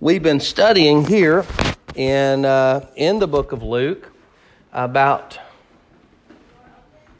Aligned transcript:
We've 0.00 0.22
been 0.22 0.40
studying 0.40 1.04
here 1.04 1.44
in 1.94 2.46
uh, 2.46 2.88
in 2.96 3.18
the 3.18 3.26
book 3.28 3.52
of 3.52 3.62
Luke 3.62 4.10
about. 4.72 5.38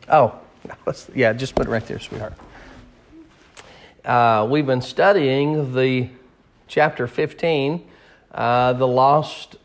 Oh, 0.08 0.38
yeah, 1.14 1.34
just 1.34 1.54
put 1.54 1.66
it 1.66 1.70
right 1.70 1.86
there, 1.86 1.98
sweetheart. 1.98 2.32
Uh, 4.06 4.48
we've 4.50 4.64
been 4.64 4.80
studying 4.80 5.74
the 5.74 6.08
chapter 6.66 7.06
fifteen, 7.06 7.86
uh, 8.32 8.72
the 8.72 8.88
lost 8.88 9.56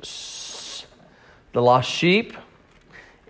the 1.54 1.62
lost 1.62 1.90
sheep, 1.90 2.34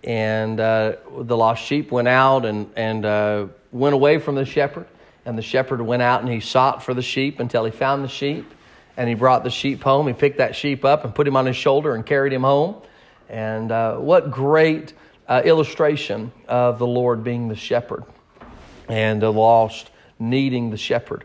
and 0.03 0.59
uh, 0.59 0.93
the 1.19 1.37
lost 1.37 1.63
sheep 1.63 1.91
went 1.91 2.07
out 2.07 2.45
and 2.45 2.67
and 2.75 3.05
uh, 3.05 3.45
went 3.71 3.93
away 3.93 4.17
from 4.17 4.33
the 4.33 4.45
shepherd, 4.45 4.87
and 5.23 5.37
the 5.37 5.43
shepherd 5.43 5.81
went 5.81 6.01
out 6.01 6.21
and 6.21 6.31
he 6.31 6.39
sought 6.39 6.81
for 6.81 6.95
the 6.95 7.03
sheep 7.03 7.39
until 7.39 7.63
he 7.63 7.69
found 7.69 8.03
the 8.03 8.09
sheep 8.09 8.51
and 8.99 9.07
he 9.07 9.15
brought 9.15 9.45
the 9.45 9.49
sheep 9.49 9.81
home. 9.81 10.07
He 10.07 10.13
picked 10.13 10.39
that 10.39 10.57
sheep 10.57 10.83
up 10.83 11.05
and 11.05 11.15
put 11.15 11.25
him 11.25 11.37
on 11.37 11.45
his 11.45 11.55
shoulder 11.55 11.95
and 11.95 12.05
carried 12.05 12.33
him 12.33 12.43
home. 12.43 12.75
And 13.29 13.71
uh, 13.71 13.95
what 13.95 14.29
great 14.29 14.91
uh, 15.25 15.41
illustration 15.45 16.33
of 16.49 16.79
the 16.79 16.85
Lord 16.85 17.23
being 17.23 17.47
the 17.47 17.55
shepherd 17.55 18.03
and 18.89 19.21
the 19.21 19.31
lost 19.31 19.89
needing 20.19 20.69
the 20.69 20.75
shepherd. 20.75 21.23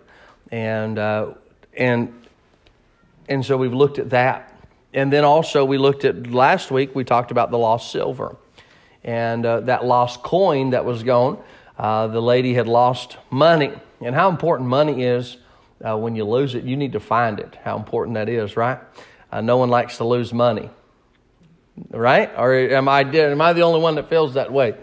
And, 0.53 1.01
uh, 1.01 1.35
and, 1.77 2.15
and 3.29 3.45
so 3.45 3.57
we've 3.57 3.75
looked 3.75 3.99
at 3.99 4.11
that. 4.11 4.57
And 4.93 5.13
then 5.13 5.25
also 5.25 5.65
we 5.65 5.77
looked 5.77 6.05
at 6.05 6.29
last 6.29 6.71
week, 6.71 6.95
we 6.95 7.03
talked 7.03 7.33
about 7.33 7.51
the 7.51 7.59
lost 7.59 7.91
silver 7.91 8.37
and 9.03 9.45
uh, 9.45 9.61
that 9.61 9.85
lost 9.85 10.23
coin 10.23 10.71
that 10.71 10.85
was 10.85 11.03
gone. 11.03 11.43
Uh, 11.77 12.07
the 12.07 12.23
lady 12.23 12.55
had 12.55 12.69
lost 12.69 13.17
money 13.31 13.73
and 14.01 14.15
how 14.15 14.29
important 14.29 14.69
money 14.69 15.03
is 15.03 15.39
uh, 15.85 15.97
when 15.97 16.17
you 16.17 16.25
lose 16.25 16.55
it, 16.55 16.65
you 16.65 16.77
need 16.77 16.93
to 16.93 17.01
find 17.01 17.39
it. 17.39 17.59
How 17.63 17.77
important 17.77 18.15
that 18.15 18.29
is, 18.29 18.57
right? 18.57 18.79
Uh, 19.31 19.41
no 19.41 19.59
one 19.59 19.69
likes 19.69 19.99
to 19.99 20.05
lose 20.05 20.33
money, 20.33 20.71
right? 21.91 22.31
Or 22.37 22.55
am 22.55 22.89
I 22.89 23.01
am 23.01 23.41
I 23.41 23.53
the 23.53 23.63
only 23.63 23.81
one 23.81 23.97
that 23.97 24.09
feels 24.09 24.35
that 24.35 24.53
way? 24.53 24.75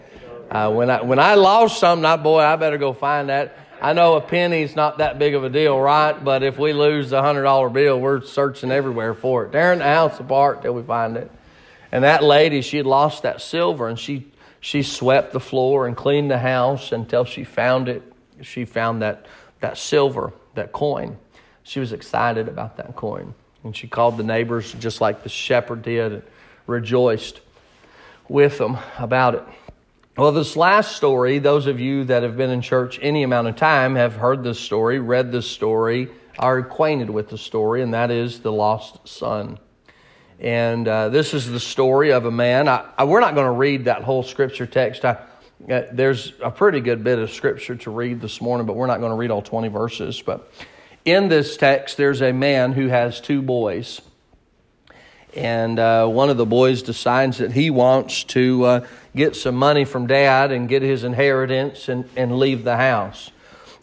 Uh, 0.50 0.70
when 0.70 0.90
I 0.90 1.02
when 1.02 1.18
I 1.18 1.34
lost 1.34 1.80
something, 1.80 2.04
I 2.04 2.16
boy, 2.16 2.40
I 2.40 2.56
better 2.56 2.78
go 2.78 2.92
find 2.92 3.30
that. 3.30 3.56
I 3.80 3.94
know 3.94 4.14
a 4.14 4.20
penny's 4.20 4.76
not 4.76 4.98
that 4.98 5.18
big 5.18 5.34
of 5.34 5.42
a 5.42 5.50
deal, 5.50 5.80
right? 5.80 6.12
But 6.12 6.44
if 6.44 6.56
we 6.56 6.72
lose 6.72 7.10
a 7.10 7.20
hundred 7.20 7.42
dollar 7.42 7.68
bill, 7.68 7.98
we're 7.98 8.20
searching 8.20 8.70
everywhere 8.70 9.14
for 9.14 9.46
it, 9.46 9.52
tearing 9.52 9.80
the 9.80 9.86
house 9.86 10.20
apart 10.20 10.62
till 10.62 10.74
we 10.74 10.82
find 10.82 11.16
it. 11.16 11.30
And 11.90 12.04
that 12.04 12.22
lady, 12.22 12.62
she 12.62 12.76
had 12.76 12.86
lost 12.86 13.24
that 13.24 13.40
silver, 13.40 13.88
and 13.88 13.98
she 13.98 14.30
she 14.60 14.84
swept 14.84 15.32
the 15.32 15.40
floor 15.40 15.88
and 15.88 15.96
cleaned 15.96 16.30
the 16.30 16.38
house 16.38 16.92
until 16.92 17.24
she 17.24 17.42
found 17.42 17.88
it. 17.88 18.04
She 18.42 18.64
found 18.64 19.02
that 19.02 19.26
that 19.60 19.78
silver 19.78 20.32
that 20.54 20.72
coin. 20.72 21.18
She 21.62 21.80
was 21.80 21.92
excited 21.92 22.48
about 22.48 22.76
that 22.76 22.96
coin. 22.96 23.34
And 23.64 23.76
she 23.76 23.86
called 23.86 24.16
the 24.16 24.24
neighbors 24.24 24.72
just 24.74 25.00
like 25.00 25.22
the 25.22 25.28
shepherd 25.28 25.82
did 25.82 26.12
and 26.12 26.22
rejoiced 26.66 27.40
with 28.28 28.58
them 28.58 28.78
about 28.98 29.34
it. 29.34 29.44
Well, 30.16 30.32
this 30.32 30.56
last 30.56 30.96
story, 30.96 31.38
those 31.38 31.66
of 31.66 31.80
you 31.80 32.04
that 32.04 32.22
have 32.22 32.36
been 32.36 32.50
in 32.50 32.60
church 32.60 32.98
any 33.00 33.22
amount 33.22 33.48
of 33.48 33.56
time 33.56 33.94
have 33.94 34.14
heard 34.16 34.44
this 34.44 34.60
story, 34.60 34.98
read 34.98 35.32
this 35.32 35.50
story, 35.50 36.10
are 36.38 36.58
acquainted 36.58 37.08
with 37.08 37.30
the 37.30 37.38
story, 37.38 37.82
and 37.82 37.94
that 37.94 38.10
is 38.10 38.40
the 38.40 38.52
lost 38.52 39.08
son. 39.08 39.58
And 40.38 40.88
uh, 40.88 41.08
this 41.08 41.34
is 41.34 41.50
the 41.50 41.60
story 41.60 42.12
of 42.12 42.26
a 42.26 42.30
man. 42.30 42.68
I, 42.68 42.90
I, 42.98 43.04
we're 43.04 43.20
not 43.20 43.34
going 43.34 43.46
to 43.46 43.52
read 43.52 43.84
that 43.84 44.02
whole 44.02 44.22
scripture 44.22 44.66
text. 44.66 45.04
I, 45.04 45.18
uh, 45.70 45.82
there's 45.92 46.32
a 46.42 46.50
pretty 46.50 46.80
good 46.80 47.04
bit 47.04 47.18
of 47.18 47.30
scripture 47.30 47.76
to 47.76 47.90
read 47.90 48.20
this 48.20 48.40
morning, 48.40 48.66
but 48.66 48.74
we're 48.74 48.86
not 48.86 49.00
going 49.00 49.10
to 49.10 49.16
read 49.16 49.30
all 49.30 49.42
20 49.42 49.68
verses. 49.68 50.20
But 50.20 50.50
in 51.04 51.28
this 51.28 51.56
text, 51.56 51.96
there's 51.96 52.20
a 52.20 52.32
man 52.32 52.72
who 52.72 52.88
has 52.88 53.20
two 53.20 53.42
boys. 53.42 54.00
And 55.34 55.78
uh, 55.78 56.06
one 56.08 56.30
of 56.30 56.36
the 56.36 56.46
boys 56.46 56.82
decides 56.82 57.38
that 57.38 57.52
he 57.52 57.70
wants 57.70 58.24
to 58.24 58.64
uh, 58.64 58.86
get 59.14 59.36
some 59.36 59.54
money 59.54 59.84
from 59.84 60.06
dad 60.06 60.52
and 60.52 60.68
get 60.68 60.82
his 60.82 61.04
inheritance 61.04 61.88
and, 61.88 62.08
and 62.16 62.38
leave 62.38 62.64
the 62.64 62.76
house. 62.76 63.30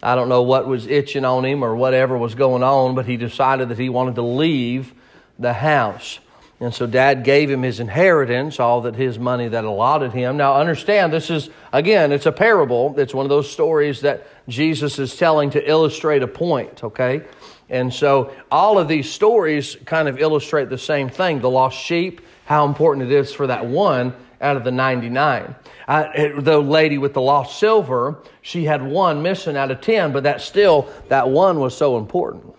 I 0.03 0.15
don't 0.15 0.29
know 0.29 0.43
what 0.43 0.67
was 0.67 0.85
itching 0.85 1.25
on 1.25 1.45
him 1.45 1.63
or 1.63 1.75
whatever 1.75 2.17
was 2.17 2.35
going 2.35 2.63
on, 2.63 2.95
but 2.95 3.05
he 3.05 3.17
decided 3.17 3.69
that 3.69 3.79
he 3.79 3.89
wanted 3.89 4.15
to 4.15 4.21
leave 4.21 4.93
the 5.37 5.53
house. 5.53 6.19
And 6.61 6.73
so 6.73 6.85
dad 6.85 7.23
gave 7.23 7.49
him 7.49 7.61
his 7.61 7.79
inheritance, 7.79 8.59
all 8.59 8.81
that 8.81 8.95
his 8.95 9.17
money 9.17 9.47
that 9.47 9.63
allotted 9.63 10.11
him. 10.11 10.35
Now 10.35 10.55
understand, 10.55 11.13
this 11.13 11.29
is, 11.29 11.49
again, 11.71 12.11
it's 12.11 12.25
a 12.25 12.33
parable. 12.33 12.99
It's 12.99 13.13
one 13.13 13.25
of 13.25 13.29
those 13.29 13.49
stories 13.49 14.01
that 14.01 14.27
Jesus 14.49 14.99
is 14.99 15.15
telling 15.15 15.51
to 15.51 15.69
illustrate 15.69 16.21
a 16.21 16.27
point, 16.27 16.83
okay? 16.83 17.23
And 17.69 17.93
so 17.93 18.33
all 18.51 18.77
of 18.77 18.89
these 18.89 19.09
stories 19.09 19.77
kind 19.85 20.09
of 20.09 20.19
illustrate 20.19 20.69
the 20.69 20.77
same 20.77 21.07
thing. 21.07 21.39
The 21.39 21.49
lost 21.49 21.77
sheep, 21.77 22.21
how 22.43 22.65
important 22.65 23.09
it 23.09 23.13
is 23.13 23.31
for 23.31 23.47
that 23.47 23.65
one 23.65 24.13
out 24.41 24.57
of 24.57 24.65
the 24.65 24.71
99. 24.71 25.55
Uh, 25.87 26.41
the 26.41 26.59
lady 26.59 26.97
with 26.97 27.13
the 27.13 27.21
lost 27.21 27.57
silver, 27.57 28.17
she 28.41 28.65
had 28.65 28.81
one 28.81 29.21
missing 29.21 29.55
out 29.55 29.71
of 29.71 29.79
10, 29.79 30.11
but 30.11 30.23
that 30.23 30.41
still, 30.41 30.89
that 31.07 31.29
one 31.29 31.59
was 31.59 31.75
so 31.75 31.97
important. 31.97 32.53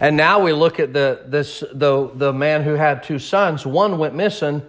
And 0.00 0.16
now 0.16 0.40
we 0.40 0.52
look 0.52 0.78
at 0.78 0.92
the, 0.92 1.22
this, 1.26 1.64
the, 1.72 2.10
the 2.14 2.32
man 2.32 2.62
who 2.62 2.74
had 2.74 3.02
two 3.02 3.18
sons. 3.18 3.64
One 3.64 3.98
went 3.98 4.14
missing 4.14 4.62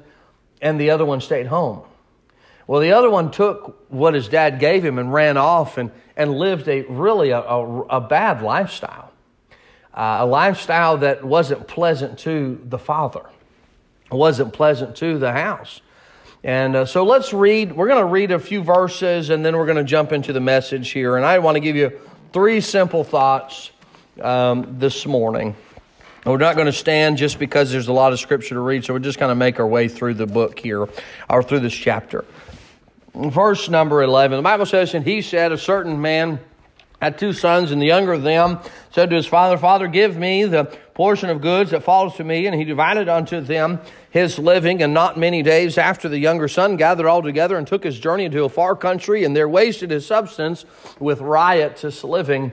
and 0.62 0.80
the 0.80 0.90
other 0.90 1.06
one 1.06 1.22
stayed 1.22 1.48
home. 1.48 1.84
Well, 2.66 2.82
the 2.82 2.92
other 2.92 3.10
one 3.10 3.32
took 3.32 3.86
what 3.90 4.14
his 4.14 4.28
dad 4.28 4.60
gave 4.60 4.84
him 4.84 5.00
and 5.00 5.14
ran 5.14 5.38
off 5.38 5.78
and, 5.78 5.92
and 6.16 6.34
lived 6.34 6.68
a 6.68 6.82
really 6.84 7.30
a, 7.30 7.40
a, 7.40 7.82
a 7.84 8.02
bad 8.02 8.42
lifestyle. 8.42 9.12
Uh, 9.94 10.18
a 10.20 10.26
lifestyle 10.26 10.98
that 10.98 11.24
wasn't 11.24 11.68
pleasant 11.68 12.20
to 12.20 12.62
the 12.66 12.78
father, 12.78 13.26
wasn't 14.12 14.54
pleasant 14.54 14.96
to 14.98 15.18
the 15.18 15.32
house. 15.32 15.82
And 16.44 16.76
uh, 16.76 16.86
so 16.86 17.04
let's 17.04 17.34
read, 17.34 17.76
we're 17.76 17.88
going 17.88 18.02
to 18.02 18.06
read 18.06 18.32
a 18.32 18.40
few 18.40 18.62
verses 18.62 19.30
and 19.30 19.44
then 19.44 19.58
we're 19.58 19.66
going 19.66 19.78
to 19.78 19.84
jump 19.84 20.12
into 20.12 20.34
the 20.34 20.40
message 20.40 20.92
here. 20.92 21.18
And 21.18 21.26
I 21.26 21.40
want 21.40 21.56
to 21.56 21.60
give 21.60 21.76
you 21.76 22.00
three 22.32 22.62
simple 22.62 23.04
thoughts 23.04 23.72
um, 24.22 24.78
this 24.80 25.06
morning. 25.06 25.56
We're 26.26 26.38
not 26.38 26.56
going 26.56 26.66
to 26.66 26.74
stand 26.74 27.18
just 27.18 27.40
because 27.40 27.72
there's 27.72 27.88
a 27.88 27.94
lot 27.94 28.12
of 28.12 28.20
scripture 28.20 28.56
to 28.56 28.60
read, 28.60 28.84
so 28.84 28.94
we're 28.94 29.00
just 29.00 29.20
going 29.20 29.30
to 29.30 29.36
make 29.36 29.60
our 29.60 29.68
way 29.68 29.88
through 29.88 30.16
the 30.16 30.28
book 30.28 30.60
here, 30.60 30.88
or 31.30 31.44
through 31.44 31.62
this 31.62 31.74
chapter. 31.74 32.26
Verse 33.16 33.70
number 33.70 34.04
11, 34.04 34.38
the 34.38 34.44
Bible 34.44 34.66
says, 34.66 34.94
And 34.94 35.06
he 35.06 35.22
said, 35.22 35.52
A 35.52 35.58
certain 35.58 36.02
man 36.02 36.40
had 37.02 37.18
two 37.18 37.32
sons, 37.32 37.72
and 37.72 37.82
the 37.82 37.86
younger 37.86 38.14
of 38.14 38.24
them 38.24 38.60
said 38.92 39.10
to 39.10 39.16
his 39.16 39.26
father, 39.26 39.58
Father, 39.58 39.88
give 39.88 40.18
me 40.18 40.46
the 40.46 40.66
portion 40.94 41.30
of 41.30 41.42
goods 41.42 41.72
that 41.72 41.84
falls 41.84 42.16
to 42.18 42.24
me. 42.24 42.48
And 42.48 42.56
he 42.56 42.64
divided 42.64 43.08
unto 43.08 43.40
them 43.40 43.80
his 44.10 44.40
living. 44.40 44.82
And 44.82 44.94
not 44.94 45.18
many 45.18 45.44
days 45.44 45.78
after, 45.78 46.10
the 46.10 46.18
younger 46.18 46.48
son 46.48 46.76
gathered 46.76 47.06
all 47.06 47.22
together 47.22 47.56
and 47.58 47.68
took 47.68 47.84
his 47.84 48.00
journey 48.00 48.26
into 48.26 48.44
a 48.44 48.50
far 48.50 48.76
country, 48.76 49.24
and 49.24 49.36
there 49.36 49.48
wasted 49.48 49.92
his 49.92 50.06
substance 50.06 50.66
with 51.00 51.22
riotous 51.22 52.04
living. 52.04 52.52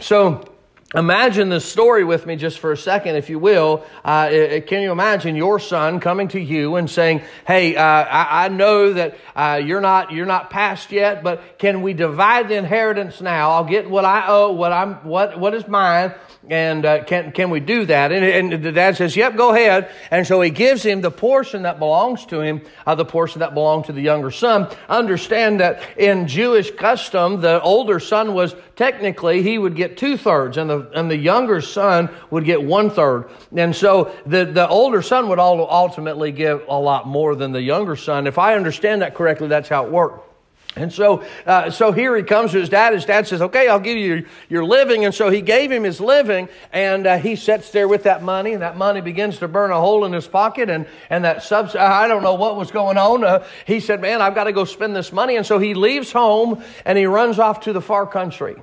So, 0.00 0.53
Imagine 0.94 1.48
this 1.48 1.64
story 1.64 2.04
with 2.04 2.24
me 2.24 2.36
just 2.36 2.60
for 2.60 2.70
a 2.70 2.76
second, 2.76 3.16
if 3.16 3.28
you 3.28 3.40
will. 3.40 3.84
Uh, 4.04 4.60
can 4.64 4.80
you 4.80 4.92
imagine 4.92 5.34
your 5.34 5.58
son 5.58 5.98
coming 5.98 6.28
to 6.28 6.40
you 6.40 6.76
and 6.76 6.88
saying, 6.88 7.22
"Hey, 7.44 7.74
uh, 7.74 7.82
I, 7.82 8.44
I, 8.44 8.48
know 8.48 8.92
that 8.92 9.16
uh, 9.34 9.60
you're 9.64 9.80
not 9.80 10.12
you're 10.12 10.24
not 10.24 10.50
passed 10.50 10.92
yet, 10.92 11.24
but 11.24 11.58
can 11.58 11.82
we 11.82 11.94
divide 11.94 12.48
the 12.48 12.54
inheritance 12.54 13.20
now? 13.20 13.50
I'll 13.50 13.64
get 13.64 13.90
what 13.90 14.04
I 14.04 14.26
owe, 14.28 14.52
what 14.52 14.70
I'm 14.70 14.94
what 15.04 15.36
what 15.40 15.52
is 15.54 15.66
mine, 15.66 16.14
and 16.48 16.86
uh, 16.86 17.02
can 17.02 17.32
can 17.32 17.50
we 17.50 17.58
do 17.58 17.86
that?" 17.86 18.12
And, 18.12 18.52
and, 18.52 18.64
the 18.64 18.70
dad 18.70 18.96
says, 18.96 19.16
"Yep, 19.16 19.34
go 19.34 19.52
ahead." 19.52 19.90
And 20.12 20.24
so 20.24 20.40
he 20.40 20.50
gives 20.50 20.84
him 20.84 21.00
the 21.00 21.10
portion 21.10 21.62
that 21.62 21.80
belongs 21.80 22.24
to 22.26 22.40
him, 22.40 22.62
uh, 22.86 22.94
the 22.94 23.04
portion 23.04 23.40
that 23.40 23.52
belonged 23.52 23.86
to 23.86 23.92
the 23.92 24.02
younger 24.02 24.30
son. 24.30 24.68
Understand 24.88 25.58
that 25.58 25.82
in 25.96 26.28
Jewish 26.28 26.70
custom, 26.70 27.40
the 27.40 27.60
older 27.62 27.98
son 27.98 28.32
was 28.32 28.54
technically 28.76 29.42
he 29.42 29.58
would 29.58 29.74
get 29.74 29.96
two 29.96 30.16
thirds, 30.16 30.56
and 30.56 30.70
the 30.70 30.83
and 30.94 31.10
the 31.10 31.16
younger 31.16 31.60
son 31.60 32.10
would 32.30 32.44
get 32.44 32.62
one 32.62 32.90
third. 32.90 33.28
And 33.56 33.74
so 33.74 34.14
the, 34.26 34.44
the 34.44 34.68
older 34.68 35.02
son 35.02 35.28
would 35.28 35.38
ultimately 35.38 36.32
give 36.32 36.64
a 36.68 36.78
lot 36.78 37.06
more 37.06 37.34
than 37.34 37.52
the 37.52 37.62
younger 37.62 37.96
son. 37.96 38.26
If 38.26 38.38
I 38.38 38.54
understand 38.54 39.02
that 39.02 39.14
correctly, 39.14 39.48
that's 39.48 39.68
how 39.68 39.86
it 39.86 39.92
worked. 39.92 40.30
And 40.76 40.92
so, 40.92 41.24
uh, 41.46 41.70
so 41.70 41.92
here 41.92 42.16
he 42.16 42.24
comes 42.24 42.50
to 42.50 42.58
his 42.58 42.68
dad. 42.68 42.94
His 42.94 43.04
dad 43.04 43.28
says, 43.28 43.40
"Okay, 43.40 43.68
I'll 43.68 43.78
give 43.78 43.96
you 43.96 44.06
your, 44.06 44.22
your 44.48 44.64
living." 44.64 45.04
And 45.04 45.14
so 45.14 45.30
he 45.30 45.40
gave 45.40 45.70
him 45.70 45.84
his 45.84 46.00
living, 46.00 46.48
and 46.72 47.06
uh, 47.06 47.18
he 47.18 47.36
sits 47.36 47.70
there 47.70 47.86
with 47.86 48.04
that 48.04 48.24
money, 48.24 48.54
and 48.54 48.62
that 48.62 48.76
money 48.76 49.00
begins 49.00 49.38
to 49.38 49.46
burn 49.46 49.70
a 49.70 49.78
hole 49.78 50.04
in 50.04 50.12
his 50.12 50.26
pocket, 50.26 50.68
and 50.68 50.86
and 51.10 51.24
that 51.24 51.44
subs. 51.44 51.76
I 51.76 52.08
don't 52.08 52.24
know 52.24 52.34
what 52.34 52.56
was 52.56 52.72
going 52.72 52.98
on. 52.98 53.22
Uh, 53.22 53.46
he 53.68 53.78
said, 53.78 54.00
"Man, 54.00 54.20
I've 54.20 54.34
got 54.34 54.44
to 54.44 54.52
go 54.52 54.64
spend 54.64 54.96
this 54.96 55.12
money," 55.12 55.36
and 55.36 55.46
so 55.46 55.60
he 55.60 55.74
leaves 55.74 56.10
home 56.10 56.64
and 56.84 56.98
he 56.98 57.06
runs 57.06 57.38
off 57.38 57.60
to 57.60 57.72
the 57.72 57.80
far 57.80 58.04
country. 58.04 58.56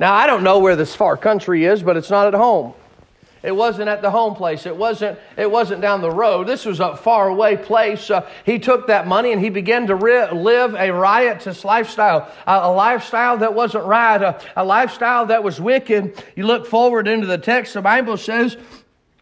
Now, 0.00 0.14
I 0.14 0.26
don't 0.26 0.42
know 0.42 0.60
where 0.60 0.76
this 0.76 0.94
far 0.94 1.18
country 1.18 1.66
is, 1.66 1.82
but 1.82 1.98
it's 1.98 2.08
not 2.08 2.26
at 2.26 2.32
home. 2.32 2.72
It 3.42 3.52
wasn't 3.52 3.90
at 3.90 4.00
the 4.00 4.10
home 4.10 4.34
place. 4.34 4.64
It 4.64 4.74
wasn't, 4.74 5.18
it 5.36 5.50
wasn't 5.50 5.82
down 5.82 6.00
the 6.00 6.10
road. 6.10 6.46
This 6.46 6.64
was 6.64 6.80
a 6.80 6.96
far 6.96 7.28
away 7.28 7.58
place. 7.58 8.10
Uh, 8.10 8.26
he 8.46 8.58
took 8.58 8.86
that 8.86 9.06
money 9.06 9.32
and 9.32 9.42
he 9.42 9.50
began 9.50 9.86
to 9.88 9.94
live 9.94 10.74
a 10.74 10.90
riotous 10.90 11.66
lifestyle, 11.66 12.30
uh, 12.46 12.60
a 12.62 12.72
lifestyle 12.72 13.36
that 13.38 13.54
wasn't 13.54 13.84
right, 13.84 14.22
a, 14.22 14.40
a 14.56 14.64
lifestyle 14.64 15.26
that 15.26 15.44
was 15.44 15.60
wicked. 15.60 16.22
You 16.34 16.46
look 16.46 16.66
forward 16.66 17.06
into 17.06 17.26
the 17.26 17.38
text, 17.38 17.74
the 17.74 17.82
Bible 17.82 18.16
says 18.16 18.56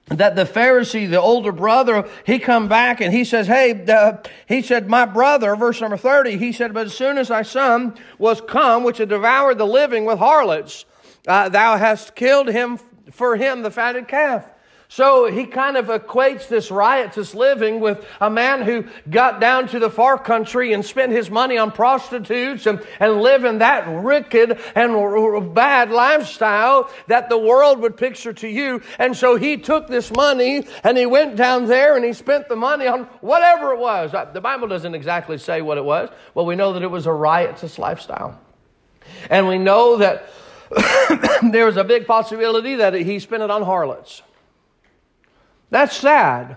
that 0.09 0.37
the 0.37 0.45
Pharisee, 0.45 1.09
the 1.09 1.21
older 1.21 1.53
brother, 1.53 2.09
he 2.25 2.39
come 2.39 2.69
back 2.69 3.01
and 3.01 3.13
he 3.13 3.25
says, 3.25 3.47
hey, 3.47 3.85
uh, 3.87 4.19
he 4.47 4.63
said, 4.63 4.89
my 4.89 5.05
brother, 5.05 5.55
verse 5.57 5.81
number 5.81 5.97
30, 5.97 6.39
he 6.39 6.53
said, 6.53 6.73
but 6.73 6.87
as 6.87 6.95
soon 6.95 7.19
as 7.19 7.29
thy 7.29 7.43
son 7.43 7.95
was 8.19 8.41
come, 8.41 8.85
which 8.85 8.99
had 8.99 9.09
devoured 9.09 9.59
the 9.59 9.67
living 9.67 10.05
with 10.05 10.19
harlots, 10.19 10.85
uh, 11.27 11.49
thou 11.49 11.77
hast 11.77 12.15
killed 12.15 12.49
him 12.49 12.79
for 13.11 13.37
him 13.37 13.63
the 13.63 13.71
fatted 13.71 14.09
calf. 14.09 14.49
So 14.91 15.31
he 15.31 15.45
kind 15.45 15.77
of 15.77 15.87
equates 15.87 16.49
this 16.49 16.71
riotous 16.71 17.35
living 17.35 17.79
with 17.81 18.07
a 18.23 18.31
man 18.31 18.63
who 18.63 18.87
got 19.11 19.39
down 19.39 19.69
to 19.69 19.79
the 19.79 19.91
far 19.91 20.19
country 20.19 20.73
and 20.73 20.83
spent 20.83 21.13
his 21.13 21.31
money 21.31 21.59
on 21.59 21.73
prostitutes 21.73 22.65
and, 22.65 22.83
and 22.99 23.21
living 23.21 23.59
that 23.59 24.03
wicked 24.03 24.59
and 24.75 25.55
bad 25.55 25.91
lifestyle 25.91 26.91
that 27.07 27.29
the 27.29 27.37
world 27.37 27.81
would 27.81 27.99
picture 27.99 28.33
to 28.33 28.49
you. 28.49 28.81
And 28.99 29.15
so 29.15 29.37
he 29.37 29.59
took 29.59 29.89
this 29.89 30.11
money 30.11 30.67
and 30.83 30.97
he 30.97 31.05
went 31.05 31.37
down 31.37 31.67
there 31.67 31.95
and 31.95 32.03
he 32.03 32.15
spent 32.15 32.49
the 32.49 32.57
money 32.57 32.87
on 32.87 33.05
whatever 33.21 33.75
it 33.75 33.79
was. 33.79 34.15
Uh, 34.15 34.25
the 34.25 34.41
Bible 34.41 34.69
doesn't 34.69 34.95
exactly 34.95 35.37
say 35.37 35.61
what 35.61 35.77
it 35.77 35.85
was. 35.85 36.09
Well, 36.33 36.47
we 36.47 36.57
know 36.57 36.73
that 36.73 36.83
it 36.83 36.91
was 36.91 37.05
a 37.05 37.13
riotous 37.13 37.79
lifestyle. 37.79 38.41
And 39.29 39.47
we 39.49 39.59
know 39.59 39.99
that 39.99 40.31
there 41.51 41.67
was 41.67 41.77
a 41.77 41.85
big 41.85 42.07
possibility 42.07 42.77
that 42.77 42.95
he 42.95 43.19
spent 43.19 43.43
it 43.43 43.51
on 43.51 43.63
harlots. 43.63 44.23
That's 45.71 45.97
sad 45.97 46.57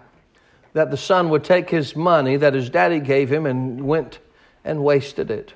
that 0.73 0.89
the 0.89 0.97
son 0.97 1.29
would 1.29 1.43
take 1.43 1.69
his 1.69 1.95
money 1.95 2.37
that 2.37 2.53
his 2.53 2.69
daddy 2.69 2.99
gave 2.99 3.31
him 3.31 3.45
and 3.45 3.85
went 3.85 4.19
and 4.63 4.83
wasted 4.83 5.29
it. 5.29 5.53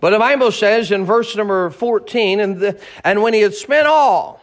But 0.00 0.10
the 0.10 0.18
Bible 0.18 0.52
says 0.52 0.92
in 0.92 1.04
verse 1.04 1.34
number 1.36 1.70
14, 1.70 2.40
and, 2.40 2.58
the, 2.58 2.80
and 3.04 3.22
when 3.22 3.34
he 3.34 3.40
had 3.40 3.54
spent 3.54 3.86
all, 3.86 4.40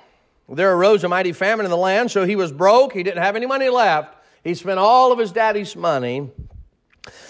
there 0.49 0.75
arose 0.75 1.03
a 1.03 1.09
mighty 1.09 1.31
famine 1.31 1.65
in 1.65 1.69
the 1.69 1.77
land, 1.77 2.11
so 2.11 2.25
he 2.25 2.35
was 2.35 2.51
broke, 2.51 2.93
he 2.93 3.03
didn't 3.03 3.23
have 3.23 3.35
any 3.35 3.45
money 3.45 3.69
left. 3.69 4.15
He 4.43 4.53
spent 4.53 4.79
all 4.79 5.11
of 5.11 5.19
his 5.19 5.31
daddy's 5.31 5.75
money. 5.75 6.29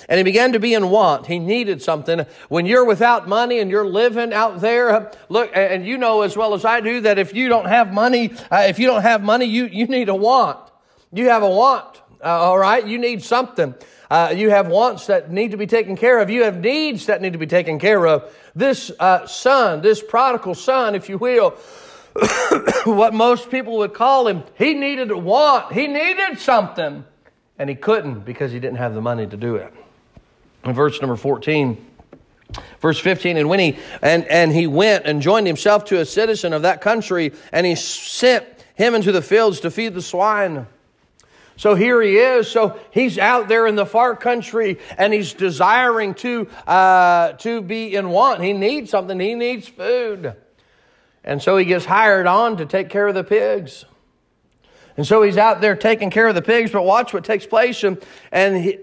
And 0.07 0.17
he 0.17 0.23
began 0.23 0.53
to 0.53 0.59
be 0.59 0.73
in 0.73 0.89
want. 0.89 1.25
He 1.25 1.39
needed 1.39 1.81
something. 1.81 2.25
When 2.49 2.65
you're 2.65 2.85
without 2.85 3.27
money 3.27 3.59
and 3.59 3.71
you're 3.71 3.87
living 3.87 4.33
out 4.33 4.61
there, 4.61 5.11
look, 5.29 5.51
and 5.53 5.85
you 5.85 5.97
know 5.97 6.21
as 6.21 6.37
well 6.37 6.53
as 6.53 6.63
I 6.63 6.81
do 6.81 7.01
that 7.01 7.17
if 7.17 7.33
you 7.33 7.49
don't 7.49 7.67
have 7.67 7.91
money, 7.91 8.33
uh, 8.51 8.65
if 8.67 8.77
you 8.77 8.87
don't 8.87 9.01
have 9.01 9.23
money, 9.23 9.45
you, 9.45 9.65
you 9.65 9.87
need 9.87 10.09
a 10.09 10.15
want. 10.15 10.59
You 11.11 11.29
have 11.29 11.43
a 11.43 11.49
want, 11.49 12.01
uh, 12.23 12.27
all 12.27 12.57
right? 12.57 12.85
You 12.85 12.99
need 12.99 13.23
something. 13.23 13.73
Uh, 14.09 14.33
you 14.35 14.51
have 14.51 14.67
wants 14.67 15.07
that 15.07 15.31
need 15.31 15.51
to 15.51 15.57
be 15.57 15.65
taken 15.65 15.97
care 15.97 16.19
of. 16.19 16.29
You 16.29 16.43
have 16.43 16.59
needs 16.59 17.07
that 17.07 17.21
need 17.21 17.33
to 17.33 17.39
be 17.39 17.47
taken 17.47 17.79
care 17.79 18.05
of. 18.05 18.31
This 18.53 18.91
uh, 18.99 19.25
son, 19.25 19.81
this 19.81 20.03
prodigal 20.03 20.53
son, 20.53 20.93
if 20.93 21.09
you 21.09 21.17
will, 21.17 21.51
what 22.83 23.13
most 23.13 23.49
people 23.49 23.77
would 23.77 23.93
call 23.93 24.27
him, 24.27 24.43
he 24.55 24.75
needed 24.75 25.09
a 25.09 25.17
want. 25.17 25.73
He 25.73 25.87
needed 25.87 26.37
something. 26.37 27.05
And 27.57 27.69
he 27.69 27.75
couldn't 27.75 28.25
because 28.25 28.51
he 28.51 28.59
didn't 28.59 28.77
have 28.77 28.93
the 28.93 29.01
money 29.01 29.25
to 29.25 29.37
do 29.37 29.55
it 29.55 29.73
verse 30.73 30.99
number 31.01 31.15
14 31.15 31.85
verse 32.81 32.99
15 32.99 33.37
and 33.37 33.49
when 33.49 33.59
he 33.59 33.77
and 34.01 34.25
and 34.25 34.51
he 34.51 34.67
went 34.67 35.05
and 35.05 35.21
joined 35.21 35.47
himself 35.47 35.85
to 35.85 35.99
a 35.99 36.05
citizen 36.05 36.53
of 36.53 36.63
that 36.63 36.81
country 36.81 37.33
and 37.51 37.65
he 37.65 37.75
sent 37.75 38.45
him 38.75 38.93
into 38.93 39.11
the 39.11 39.21
fields 39.21 39.61
to 39.61 39.71
feed 39.71 39.93
the 39.93 40.01
swine. 40.01 40.67
So 41.57 41.73
here 41.73 42.01
he 42.01 42.17
is. 42.17 42.49
So 42.49 42.77
he's 42.91 43.17
out 43.17 43.47
there 43.47 43.65
in 43.65 43.75
the 43.75 43.85
far 43.85 44.15
country 44.15 44.77
and 44.97 45.13
he's 45.13 45.33
desiring 45.33 46.13
to 46.15 46.47
uh, 46.67 47.33
to 47.33 47.61
be 47.61 47.95
in 47.95 48.09
want. 48.09 48.43
He 48.43 48.53
needs 48.53 48.91
something. 48.91 49.19
He 49.19 49.35
needs 49.35 49.67
food. 49.67 50.35
And 51.23 51.41
so 51.41 51.57
he 51.57 51.65
gets 51.65 51.85
hired 51.85 52.27
on 52.27 52.57
to 52.57 52.65
take 52.65 52.89
care 52.89 53.07
of 53.07 53.15
the 53.15 53.23
pigs. 53.23 53.85
And 54.97 55.07
so 55.07 55.23
he's 55.23 55.37
out 55.37 55.59
there 55.59 55.75
taking 55.75 56.09
care 56.09 56.27
of 56.27 56.35
the 56.35 56.41
pigs 56.41 56.71
but 56.71 56.83
watch 56.83 57.13
what 57.13 57.23
takes 57.23 57.45
place. 57.45 57.83
And, 57.83 58.03
and 58.31 58.57
he, 58.57 58.79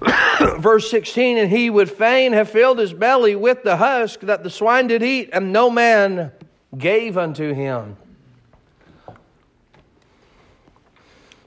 verse 0.58 0.90
16, 0.90 1.38
and 1.38 1.50
he 1.50 1.70
would 1.70 1.90
fain 1.90 2.32
have 2.32 2.48
filled 2.48 2.78
his 2.78 2.92
belly 2.92 3.36
with 3.36 3.62
the 3.62 3.76
husk 3.76 4.20
that 4.20 4.42
the 4.42 4.50
swine 4.50 4.86
did 4.86 5.02
eat, 5.02 5.30
and 5.32 5.52
no 5.52 5.70
man 5.70 6.32
gave 6.76 7.18
unto 7.18 7.52
him. 7.52 7.96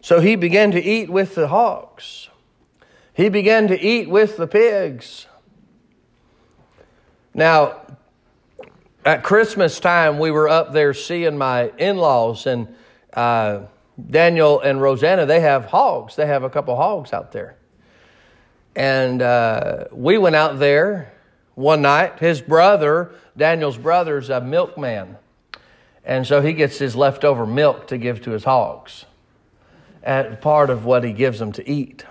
So 0.02 0.20
he 0.20 0.36
began 0.36 0.72
to 0.72 0.82
eat 0.82 1.10
with 1.10 1.36
the 1.36 1.48
hogs. 1.48 2.30
He 3.14 3.30
began 3.30 3.68
to 3.70 3.80
eat 3.80 4.10
with 4.10 4.38
the 4.38 4.48
pigs. 4.48 5.28
Now, 7.34 7.82
at 9.06 9.24
Christmas 9.24 9.80
time, 9.80 10.20
we 10.20 10.30
were 10.30 10.50
up 10.50 10.74
there 10.74 10.94
seeing 10.94 11.38
my 11.38 11.72
in 11.78 11.98
laws, 11.98 12.46
and 12.46 12.76
uh, 13.14 13.62
Daniel 14.10 14.60
and 14.60 14.82
Rosanna, 14.82 15.26
they 15.26 15.40
have 15.40 15.66
hogs. 15.66 16.16
They 16.16 16.26
have 16.26 16.44
a 16.44 16.50
couple 16.50 16.76
hogs 16.76 17.14
out 17.14 17.32
there. 17.32 17.58
And 18.76 19.22
uh, 19.22 19.86
we 19.92 20.18
went 20.18 20.36
out 20.36 20.60
there 20.60 21.14
one 21.56 21.82
night. 21.82 22.20
His 22.20 22.42
brother, 22.42 23.14
Daniel's 23.38 23.78
brother, 23.78 24.18
is 24.18 24.30
a 24.30 24.42
milkman. 24.42 25.18
And 26.04 26.28
so 26.28 26.42
he 26.42 26.54
gets 26.54 26.78
his 26.78 26.96
leftover 26.96 27.46
milk 27.46 27.88
to 27.88 27.98
give 27.98 28.22
to 28.24 28.32
his 28.32 28.44
hogs. 28.44 29.06
And 30.02 30.42
part 30.42 30.70
of 30.70 30.86
what 30.86 31.04
he 31.04 31.14
gives 31.14 31.40
them 31.40 31.52
to 31.54 31.70
eat. 31.70 32.06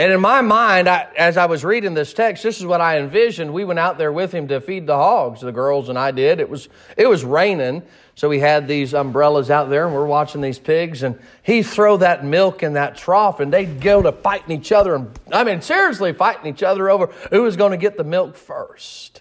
And 0.00 0.14
in 0.14 0.20
my 0.22 0.40
mind, 0.40 0.88
I, 0.88 1.08
as 1.14 1.36
I 1.36 1.44
was 1.44 1.62
reading 1.62 1.92
this 1.92 2.14
text, 2.14 2.42
this 2.42 2.58
is 2.58 2.64
what 2.64 2.80
I 2.80 3.00
envisioned. 3.00 3.52
We 3.52 3.66
went 3.66 3.78
out 3.78 3.98
there 3.98 4.10
with 4.10 4.32
him 4.32 4.48
to 4.48 4.58
feed 4.58 4.86
the 4.86 4.96
hogs. 4.96 5.42
The 5.42 5.52
girls 5.52 5.90
and 5.90 5.98
I 5.98 6.10
did. 6.10 6.40
It 6.40 6.48
was 6.48 6.70
it 6.96 7.06
was 7.06 7.22
raining, 7.22 7.82
so 8.14 8.26
we 8.26 8.38
had 8.38 8.66
these 8.66 8.94
umbrellas 8.94 9.50
out 9.50 9.68
there, 9.68 9.84
and 9.84 9.94
we're 9.94 10.06
watching 10.06 10.40
these 10.40 10.58
pigs. 10.58 11.02
And 11.02 11.20
he 11.42 11.62
throw 11.62 11.98
that 11.98 12.24
milk 12.24 12.62
in 12.62 12.72
that 12.72 12.96
trough, 12.96 13.40
and 13.40 13.52
they'd 13.52 13.82
go 13.82 14.00
to 14.00 14.10
fighting 14.10 14.58
each 14.58 14.72
other, 14.72 14.94
and 14.94 15.10
I 15.30 15.44
mean 15.44 15.60
seriously 15.60 16.14
fighting 16.14 16.46
each 16.46 16.62
other 16.62 16.88
over 16.88 17.08
who 17.28 17.42
was 17.42 17.56
going 17.56 17.72
to 17.72 17.76
get 17.76 17.98
the 17.98 18.04
milk 18.04 18.36
first. 18.36 19.19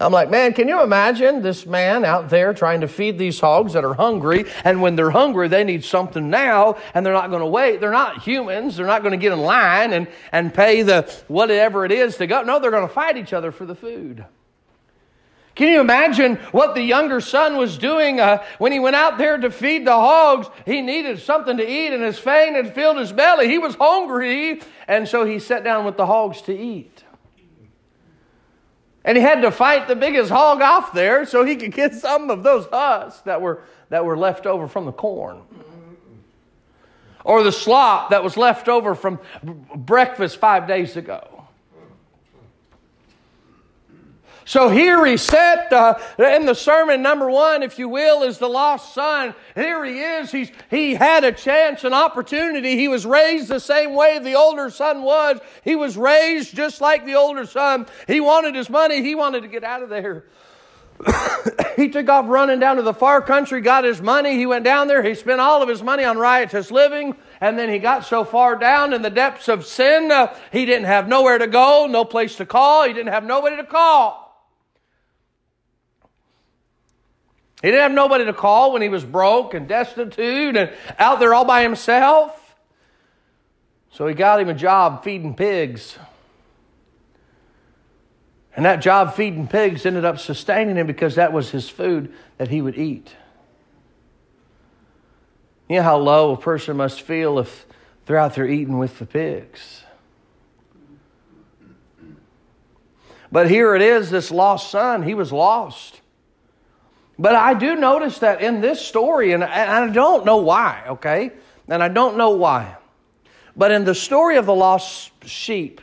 I'm 0.00 0.12
like, 0.12 0.30
man, 0.30 0.52
can 0.52 0.66
you 0.66 0.82
imagine 0.82 1.42
this 1.42 1.64
man 1.64 2.04
out 2.04 2.28
there 2.28 2.52
trying 2.52 2.80
to 2.80 2.88
feed 2.88 3.18
these 3.18 3.38
hogs 3.38 3.74
that 3.74 3.84
are 3.84 3.94
hungry? 3.94 4.46
And 4.64 4.82
when 4.82 4.96
they're 4.96 5.10
hungry, 5.10 5.46
they 5.48 5.62
need 5.62 5.84
something 5.84 6.28
now, 6.28 6.76
and 6.92 7.06
they're 7.06 7.12
not 7.12 7.30
going 7.30 7.40
to 7.40 7.46
wait. 7.46 7.80
They're 7.80 7.92
not 7.92 8.22
humans. 8.22 8.76
They're 8.76 8.86
not 8.86 9.02
going 9.02 9.12
to 9.12 9.18
get 9.18 9.32
in 9.32 9.40
line 9.40 9.92
and, 9.92 10.08
and 10.32 10.52
pay 10.52 10.82
the 10.82 11.02
whatever 11.28 11.84
it 11.84 11.92
is 11.92 12.16
to 12.16 12.26
go. 12.26 12.42
No, 12.42 12.58
they're 12.58 12.72
going 12.72 12.88
to 12.88 12.92
fight 12.92 13.16
each 13.16 13.32
other 13.32 13.52
for 13.52 13.64
the 13.64 13.76
food. 13.76 14.24
Can 15.54 15.68
you 15.68 15.80
imagine 15.80 16.36
what 16.50 16.74
the 16.74 16.82
younger 16.82 17.20
son 17.20 17.58
was 17.58 17.76
doing 17.76 18.18
uh, 18.18 18.42
when 18.58 18.72
he 18.72 18.80
went 18.80 18.96
out 18.96 19.18
there 19.18 19.36
to 19.36 19.50
feed 19.50 19.86
the 19.86 19.92
hogs? 19.92 20.48
He 20.64 20.80
needed 20.80 21.20
something 21.20 21.58
to 21.58 21.70
eat, 21.70 21.92
and 21.92 22.02
his 22.02 22.18
fang 22.18 22.54
had 22.54 22.74
filled 22.74 22.96
his 22.96 23.12
belly. 23.12 23.48
He 23.48 23.58
was 23.58 23.74
hungry, 23.74 24.62
and 24.88 25.06
so 25.06 25.26
he 25.26 25.38
sat 25.38 25.62
down 25.62 25.84
with 25.84 25.98
the 25.98 26.06
hogs 26.06 26.40
to 26.42 26.58
eat. 26.58 27.01
And 29.04 29.16
he 29.16 29.22
had 29.22 29.42
to 29.42 29.50
fight 29.50 29.88
the 29.88 29.96
biggest 29.96 30.30
hog 30.30 30.62
off 30.62 30.92
there 30.92 31.26
so 31.26 31.44
he 31.44 31.56
could 31.56 31.72
get 31.72 31.94
some 31.94 32.30
of 32.30 32.42
those 32.42 32.66
husks 32.66 33.20
that 33.22 33.40
were, 33.40 33.62
that 33.88 34.04
were 34.04 34.16
left 34.16 34.46
over 34.46 34.68
from 34.68 34.84
the 34.84 34.92
corn. 34.92 35.42
Or 37.24 37.42
the 37.42 37.52
slop 37.52 38.10
that 38.10 38.22
was 38.22 38.36
left 38.36 38.68
over 38.68 38.94
from 38.94 39.18
breakfast 39.74 40.38
five 40.38 40.66
days 40.66 40.96
ago. 40.96 41.41
So 44.52 44.68
here 44.68 45.06
he 45.06 45.16
sat 45.16 45.72
uh, 45.72 45.94
in 46.18 46.44
the 46.44 46.52
sermon 46.52 47.00
number 47.00 47.30
one, 47.30 47.62
if 47.62 47.78
you 47.78 47.88
will, 47.88 48.22
is 48.22 48.36
the 48.36 48.50
lost 48.50 48.92
son. 48.92 49.34
Here 49.54 49.82
he 49.82 49.98
is. 49.98 50.30
He's, 50.30 50.52
he 50.68 50.94
had 50.94 51.24
a 51.24 51.32
chance, 51.32 51.84
an 51.84 51.94
opportunity. 51.94 52.76
He 52.76 52.86
was 52.86 53.06
raised 53.06 53.48
the 53.48 53.60
same 53.60 53.94
way 53.94 54.18
the 54.18 54.34
older 54.34 54.68
son 54.68 55.04
was. 55.04 55.40
He 55.64 55.74
was 55.74 55.96
raised 55.96 56.54
just 56.54 56.82
like 56.82 57.06
the 57.06 57.14
older 57.14 57.46
son. 57.46 57.86
He 58.06 58.20
wanted 58.20 58.54
his 58.54 58.68
money. 58.68 59.00
He 59.00 59.14
wanted 59.14 59.40
to 59.40 59.48
get 59.48 59.64
out 59.64 59.82
of 59.82 59.88
there. 59.88 60.26
he 61.76 61.88
took 61.88 62.10
off 62.10 62.26
running 62.28 62.60
down 62.60 62.76
to 62.76 62.82
the 62.82 62.92
far 62.92 63.22
country, 63.22 63.62
got 63.62 63.84
his 63.84 64.02
money. 64.02 64.36
He 64.36 64.44
went 64.44 64.66
down 64.66 64.86
there. 64.86 65.02
He 65.02 65.14
spent 65.14 65.40
all 65.40 65.62
of 65.62 65.68
his 65.70 65.82
money 65.82 66.04
on 66.04 66.18
riotous 66.18 66.70
living. 66.70 67.16
And 67.40 67.58
then 67.58 67.70
he 67.70 67.78
got 67.78 68.04
so 68.04 68.22
far 68.22 68.56
down 68.56 68.92
in 68.92 69.00
the 69.00 69.08
depths 69.08 69.48
of 69.48 69.64
sin, 69.64 70.12
uh, 70.12 70.36
he 70.52 70.66
didn't 70.66 70.88
have 70.88 71.08
nowhere 71.08 71.38
to 71.38 71.46
go, 71.46 71.86
no 71.88 72.04
place 72.04 72.36
to 72.36 72.44
call. 72.44 72.86
He 72.86 72.92
didn't 72.92 73.14
have 73.14 73.24
nobody 73.24 73.56
to 73.56 73.64
call. 73.64 74.21
He 77.62 77.68
didn't 77.68 77.82
have 77.82 77.92
nobody 77.92 78.24
to 78.24 78.32
call 78.32 78.72
when 78.72 78.82
he 78.82 78.88
was 78.88 79.04
broke 79.04 79.54
and 79.54 79.68
destitute 79.68 80.56
and 80.56 80.72
out 80.98 81.20
there 81.20 81.32
all 81.32 81.44
by 81.44 81.62
himself. 81.62 82.56
So 83.92 84.06
he 84.08 84.14
got 84.14 84.40
him 84.40 84.48
a 84.48 84.54
job 84.54 85.04
feeding 85.04 85.34
pigs. 85.34 85.96
And 88.56 88.64
that 88.64 88.82
job 88.82 89.14
feeding 89.14 89.46
pigs 89.46 89.86
ended 89.86 90.04
up 90.04 90.18
sustaining 90.18 90.76
him 90.76 90.88
because 90.88 91.14
that 91.14 91.32
was 91.32 91.50
his 91.50 91.68
food 91.68 92.12
that 92.36 92.48
he 92.48 92.60
would 92.60 92.76
eat. 92.76 93.14
You 95.68 95.76
know 95.76 95.82
how 95.84 95.98
low 95.98 96.32
a 96.32 96.36
person 96.36 96.76
must 96.76 97.00
feel 97.00 97.38
if 97.38 97.64
they're 98.04 98.18
out 98.18 98.34
there 98.34 98.46
eating 98.46 98.76
with 98.76 98.98
the 98.98 99.06
pigs. 99.06 99.84
But 103.30 103.48
here 103.48 103.74
it 103.74 103.80
is 103.80 104.10
this 104.10 104.30
lost 104.30 104.70
son, 104.70 105.04
he 105.04 105.14
was 105.14 105.32
lost. 105.32 106.01
But 107.18 107.34
I 107.34 107.54
do 107.54 107.76
notice 107.76 108.18
that 108.20 108.40
in 108.40 108.60
this 108.60 108.80
story, 108.80 109.32
and 109.32 109.44
I 109.44 109.88
don't 109.88 110.24
know 110.24 110.38
why, 110.38 110.82
okay? 110.88 111.32
And 111.68 111.82
I 111.82 111.88
don't 111.88 112.16
know 112.16 112.30
why. 112.30 112.76
But 113.56 113.70
in 113.70 113.84
the 113.84 113.94
story 113.94 114.36
of 114.36 114.46
the 114.46 114.54
lost 114.54 115.12
sheep, 115.24 115.80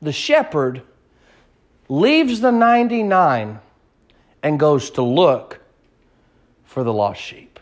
the 0.00 0.12
shepherd 0.12 0.82
leaves 1.88 2.40
the 2.40 2.52
99 2.52 3.60
and 4.42 4.60
goes 4.60 4.90
to 4.90 5.02
look 5.02 5.60
for 6.64 6.84
the 6.84 6.92
lost 6.92 7.20
sheep. 7.20 7.58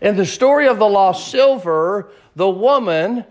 In 0.00 0.16
the 0.16 0.26
story 0.26 0.68
of 0.68 0.78
the 0.78 0.86
lost 0.86 1.28
silver, 1.28 2.10
the 2.36 2.48
woman 2.48 3.24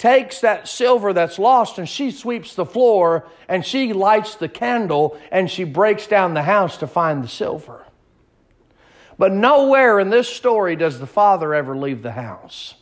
takes 0.00 0.40
that 0.40 0.66
silver 0.66 1.12
that's 1.12 1.38
lost 1.38 1.76
and 1.76 1.86
she 1.86 2.10
sweeps 2.10 2.54
the 2.54 2.64
floor 2.64 3.28
and 3.50 3.66
she 3.66 3.92
lights 3.92 4.34
the 4.36 4.48
candle 4.48 5.20
and 5.30 5.50
she 5.50 5.62
breaks 5.62 6.06
down 6.06 6.32
the 6.32 6.42
house 6.42 6.78
to 6.78 6.86
find 6.86 7.22
the 7.22 7.28
silver. 7.28 7.84
But 9.18 9.32
nowhere 9.32 10.00
in 10.00 10.08
this 10.08 10.26
story 10.26 10.74
does 10.74 10.98
the 10.98 11.06
father 11.06 11.52
ever 11.52 11.76
leave 11.76 12.02
the 12.02 12.12
house. 12.12 12.72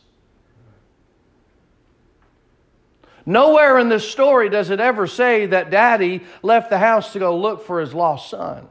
Nowhere 3.25 3.77
in 3.79 3.89
this 3.89 4.09
story 4.09 4.47
does 4.47 4.69
it 4.69 4.79
ever 4.79 5.05
say 5.05 5.45
that 5.47 5.69
daddy 5.69 6.23
left 6.41 6.69
the 6.69 6.79
house 6.79 7.11
to 7.11 7.19
go 7.19 7.37
look 7.37 7.65
for 7.65 7.81
his 7.81 7.93
lost 7.93 8.29
son. 8.29 8.65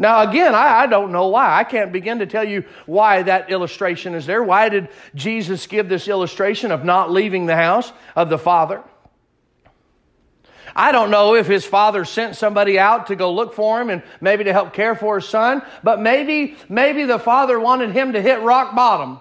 Now, 0.00 0.22
again, 0.22 0.54
I, 0.54 0.80
I, 0.80 0.86
don't 0.86 1.12
know 1.12 1.28
why. 1.28 1.58
I 1.58 1.62
can't 1.62 1.92
begin 1.92 2.20
to 2.20 2.26
tell 2.26 2.42
you 2.42 2.64
why 2.86 3.22
that 3.22 3.50
illustration 3.50 4.14
is 4.14 4.24
there. 4.24 4.42
Why 4.42 4.70
did 4.70 4.88
Jesus 5.14 5.66
give 5.66 5.90
this 5.90 6.08
illustration 6.08 6.72
of 6.72 6.86
not 6.86 7.12
leaving 7.12 7.44
the 7.44 7.54
house 7.54 7.92
of 8.16 8.30
the 8.30 8.38
Father? 8.38 8.82
I 10.74 10.90
don't 10.92 11.10
know 11.10 11.34
if 11.34 11.46
his 11.46 11.66
father 11.66 12.04
sent 12.04 12.36
somebody 12.36 12.78
out 12.78 13.08
to 13.08 13.16
go 13.16 13.34
look 13.34 13.54
for 13.54 13.80
him 13.80 13.90
and 13.90 14.02
maybe 14.20 14.44
to 14.44 14.52
help 14.52 14.72
care 14.72 14.94
for 14.94 15.18
his 15.18 15.28
son, 15.28 15.62
but 15.82 16.00
maybe, 16.00 16.56
maybe 16.68 17.04
the 17.04 17.18
father 17.18 17.58
wanted 17.58 17.90
him 17.90 18.12
to 18.12 18.22
hit 18.22 18.40
rock 18.40 18.74
bottom 18.74 19.20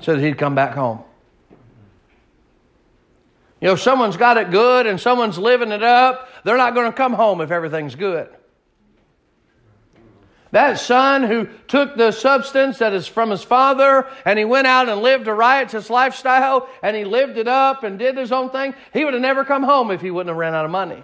so 0.00 0.16
that 0.16 0.22
he'd 0.22 0.38
come 0.38 0.54
back 0.54 0.74
home. 0.74 1.04
You 3.60 3.68
know, 3.68 3.74
if 3.74 3.80
someone's 3.80 4.16
got 4.16 4.36
it 4.36 4.50
good 4.50 4.86
and 4.86 5.00
someone's 5.00 5.38
living 5.38 5.72
it 5.72 5.82
up, 5.82 6.28
they're 6.44 6.58
not 6.58 6.74
going 6.74 6.90
to 6.90 6.96
come 6.96 7.14
home 7.14 7.40
if 7.40 7.50
everything's 7.50 7.94
good. 7.94 8.28
That 10.52 10.78
son 10.78 11.22
who 11.22 11.48
took 11.66 11.96
the 11.96 12.12
substance 12.12 12.78
that 12.78 12.92
is 12.92 13.06
from 13.06 13.30
his 13.30 13.42
father 13.42 14.06
and 14.24 14.38
he 14.38 14.44
went 14.44 14.66
out 14.66 14.88
and 14.88 15.02
lived 15.02 15.26
a 15.26 15.34
riotous 15.34 15.90
lifestyle 15.90 16.68
and 16.82 16.96
he 16.96 17.04
lived 17.04 17.36
it 17.36 17.48
up 17.48 17.82
and 17.82 17.98
did 17.98 18.16
his 18.16 18.30
own 18.30 18.50
thing, 18.50 18.74
he 18.92 19.04
would 19.04 19.14
have 19.14 19.22
never 19.22 19.44
come 19.44 19.62
home 19.62 19.90
if 19.90 20.00
he 20.00 20.10
wouldn't 20.10 20.28
have 20.28 20.36
ran 20.36 20.54
out 20.54 20.64
of 20.64 20.70
money. 20.70 21.02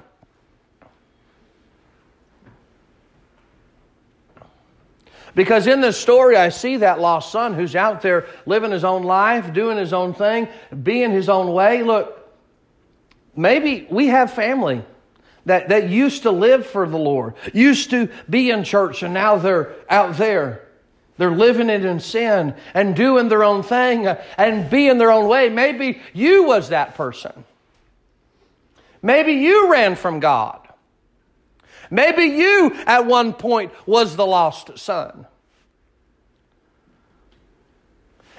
Because 5.35 5.67
in 5.67 5.81
this 5.81 5.99
story, 5.99 6.37
I 6.37 6.51
see 6.51 6.79
that 6.79 7.01
lost 7.01 7.33
son 7.33 7.55
who's 7.55 7.75
out 7.75 8.03
there 8.03 8.27
living 8.45 8.71
his 8.71 8.85
own 8.85 9.03
life, 9.03 9.53
doing 9.53 9.79
his 9.79 9.93
own 9.93 10.13
thing, 10.13 10.47
being 10.83 11.11
his 11.11 11.31
own 11.31 11.53
way. 11.53 11.83
Look, 11.83 12.22
Maybe 13.35 13.87
we 13.91 14.09
have 14.09 14.33
family 14.33 14.85
that, 15.47 15.71
that 15.71 15.89
used 15.89 16.23
to 16.23 16.31
live 16.31 16.67
for 16.67 16.87
the 16.89 16.99
Lord, 16.99 17.35
used 17.53 17.91
to 17.91 18.09
be 18.29 18.51
in 18.51 18.65
church, 18.65 19.03
and 19.03 19.15
now 19.15 19.37
they're 19.37 19.75
out 19.89 20.17
there. 20.17 20.69
They're 21.19 21.31
living 21.31 21.69
it 21.69 21.85
in 21.85 22.01
sin 22.01 22.55
and 22.75 22.97
doing 22.97 23.29
their 23.29 23.45
own 23.45 23.63
thing 23.63 24.07
and 24.07 24.71
being 24.71 24.99
their 24.99 25.13
own 25.13 25.29
way. 25.29 25.49
Maybe 25.49 26.01
you 26.13 26.45
was 26.45 26.71
that 26.71 26.95
person. 26.95 27.45
Maybe 29.03 29.33
you 29.35 29.71
ran 29.71 29.95
from 29.95 30.21
God. 30.21 30.61
Maybe 31.91 32.25
you 32.25 32.75
at 32.87 33.07
one 33.07 33.35
point 33.35 33.73
was 33.87 34.17
the 34.17 34.27
lost 34.27 34.79
son. 34.79 35.27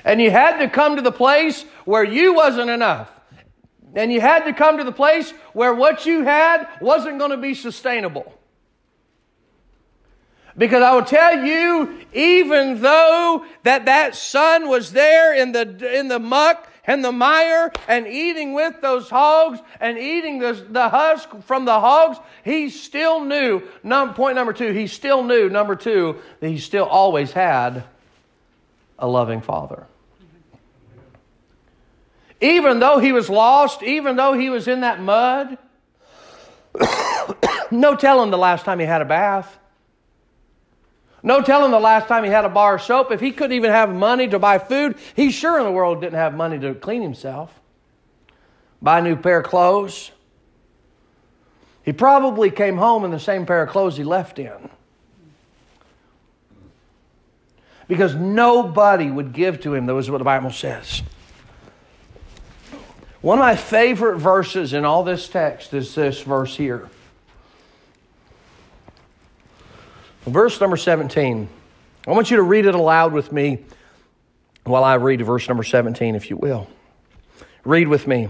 And 0.03 0.19
you 0.19 0.31
had 0.31 0.57
to 0.57 0.69
come 0.69 0.95
to 0.95 1.01
the 1.01 1.11
place 1.11 1.63
where 1.85 2.03
you 2.03 2.33
wasn't 2.33 2.69
enough. 2.69 3.12
And 3.93 4.11
you 4.11 4.21
had 4.21 4.45
to 4.45 4.53
come 4.53 4.77
to 4.77 4.83
the 4.83 4.91
place 4.91 5.31
where 5.53 5.73
what 5.73 6.05
you 6.05 6.23
had 6.23 6.67
wasn't 6.81 7.19
going 7.19 7.31
to 7.31 7.37
be 7.37 7.53
sustainable. 7.53 8.33
Because 10.57 10.83
I 10.83 10.93
will 10.93 11.05
tell 11.05 11.43
you, 11.43 11.99
even 12.13 12.81
though 12.81 13.45
that 13.63 13.85
that 13.85 14.15
son 14.15 14.67
was 14.67 14.91
there 14.91 15.33
in 15.33 15.51
the, 15.51 15.99
in 15.99 16.07
the 16.07 16.19
muck 16.19 16.69
and 16.85 17.03
the 17.03 17.11
mire 17.11 17.71
and 17.87 18.07
eating 18.07 18.53
with 18.53 18.81
those 18.81 19.09
hogs 19.09 19.59
and 19.79 19.97
eating 19.97 20.39
the, 20.39 20.53
the 20.53 20.89
husk 20.89 21.29
from 21.43 21.65
the 21.65 21.79
hogs, 21.79 22.17
he 22.43 22.69
still 22.69 23.23
knew, 23.23 23.63
num, 23.83 24.13
point 24.13 24.35
number 24.35 24.53
two, 24.53 24.73
he 24.73 24.85
still 24.85 25.23
knew, 25.23 25.49
number 25.49 25.75
two, 25.75 26.17
that 26.39 26.49
he 26.49 26.59
still 26.59 26.85
always 26.85 27.31
had 27.31 27.83
a 28.99 29.07
loving 29.07 29.41
father. 29.41 29.87
Even 32.43 32.79
though 32.79 32.99
he 32.99 33.13
was 33.13 33.29
lost, 33.29 33.81
even 33.83 34.17
though 34.17 34.33
he 34.33 34.49
was 34.49 34.67
in 34.67 34.81
that 34.81 34.99
mud, 34.99 35.57
no 37.71 37.95
telling 37.95 38.31
the 38.31 38.37
last 38.37 38.65
time 38.65 38.79
he 38.79 38.85
had 38.85 39.01
a 39.01 39.05
bath. 39.05 39.57
No 41.23 41.41
telling 41.41 41.71
the 41.71 41.79
last 41.79 42.09
time 42.09 42.25
he 42.25 42.29
had 42.29 42.43
a 42.43 42.49
bar 42.49 42.75
of 42.75 42.81
soap. 42.81 43.13
If 43.13 43.21
he 43.21 43.31
couldn't 43.31 43.55
even 43.55 43.71
have 43.71 43.95
money 43.95 44.27
to 44.27 44.39
buy 44.39 44.59
food, 44.59 44.97
he 45.15 45.31
sure 45.31 45.57
in 45.57 45.63
the 45.63 45.71
world 45.71 46.01
didn't 46.01 46.19
have 46.19 46.35
money 46.35 46.59
to 46.59 46.75
clean 46.75 47.01
himself, 47.01 47.57
buy 48.81 48.99
a 48.99 49.01
new 49.01 49.15
pair 49.15 49.39
of 49.39 49.45
clothes. 49.45 50.11
He 51.83 51.93
probably 51.93 52.51
came 52.51 52.75
home 52.75 53.05
in 53.05 53.11
the 53.11 53.19
same 53.21 53.45
pair 53.45 53.63
of 53.63 53.69
clothes 53.69 53.95
he 53.95 54.03
left 54.03 54.37
in. 54.37 54.69
Because 57.87 58.15
nobody 58.15 59.09
would 59.09 59.31
give 59.31 59.61
to 59.61 59.73
him, 59.73 59.85
that 59.85 59.93
was 59.93 60.11
what 60.11 60.17
the 60.17 60.25
Bible 60.25 60.51
says. 60.51 61.03
One 63.23 63.39
of 63.39 63.43
my 63.43 63.55
favorite 63.55 64.17
verses 64.17 64.73
in 64.73 64.83
all 64.83 65.05
this 65.05 65.29
text 65.29 65.73
is 65.73 65.95
this 65.95 66.21
verse 66.23 66.57
here. 66.57 66.89
Verse 70.25 70.59
number 70.59 70.75
17. 70.75 71.47
I 72.05 72.11
want 72.11 72.29
you 72.29 72.35
to 72.35 72.43
read 72.43 72.65
it 72.65 72.75
aloud 72.75 73.13
with 73.13 73.31
me 73.31 73.63
while 74.65 74.83
I 74.83 74.95
read 74.95 75.21
verse 75.21 75.47
number 75.47 75.63
17, 75.63 76.15
if 76.15 76.29
you 76.29 76.35
will. 76.35 76.67
Read 77.63 77.87
with 77.87 78.07
me. 78.07 78.27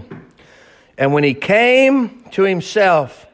And 0.96 1.12
when 1.12 1.24
he 1.24 1.34
came 1.34 2.22
to 2.30 2.44
himself, 2.44 3.26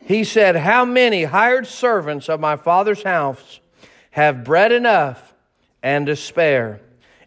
he 0.00 0.22
said, 0.22 0.54
How 0.54 0.84
many 0.84 1.24
hired 1.24 1.66
servants 1.66 2.28
of 2.28 2.38
my 2.38 2.54
father's 2.54 3.02
house 3.02 3.58
have 4.12 4.44
bread 4.44 4.70
enough 4.70 5.34
and 5.82 6.06
to 6.06 6.14
spare, 6.14 6.80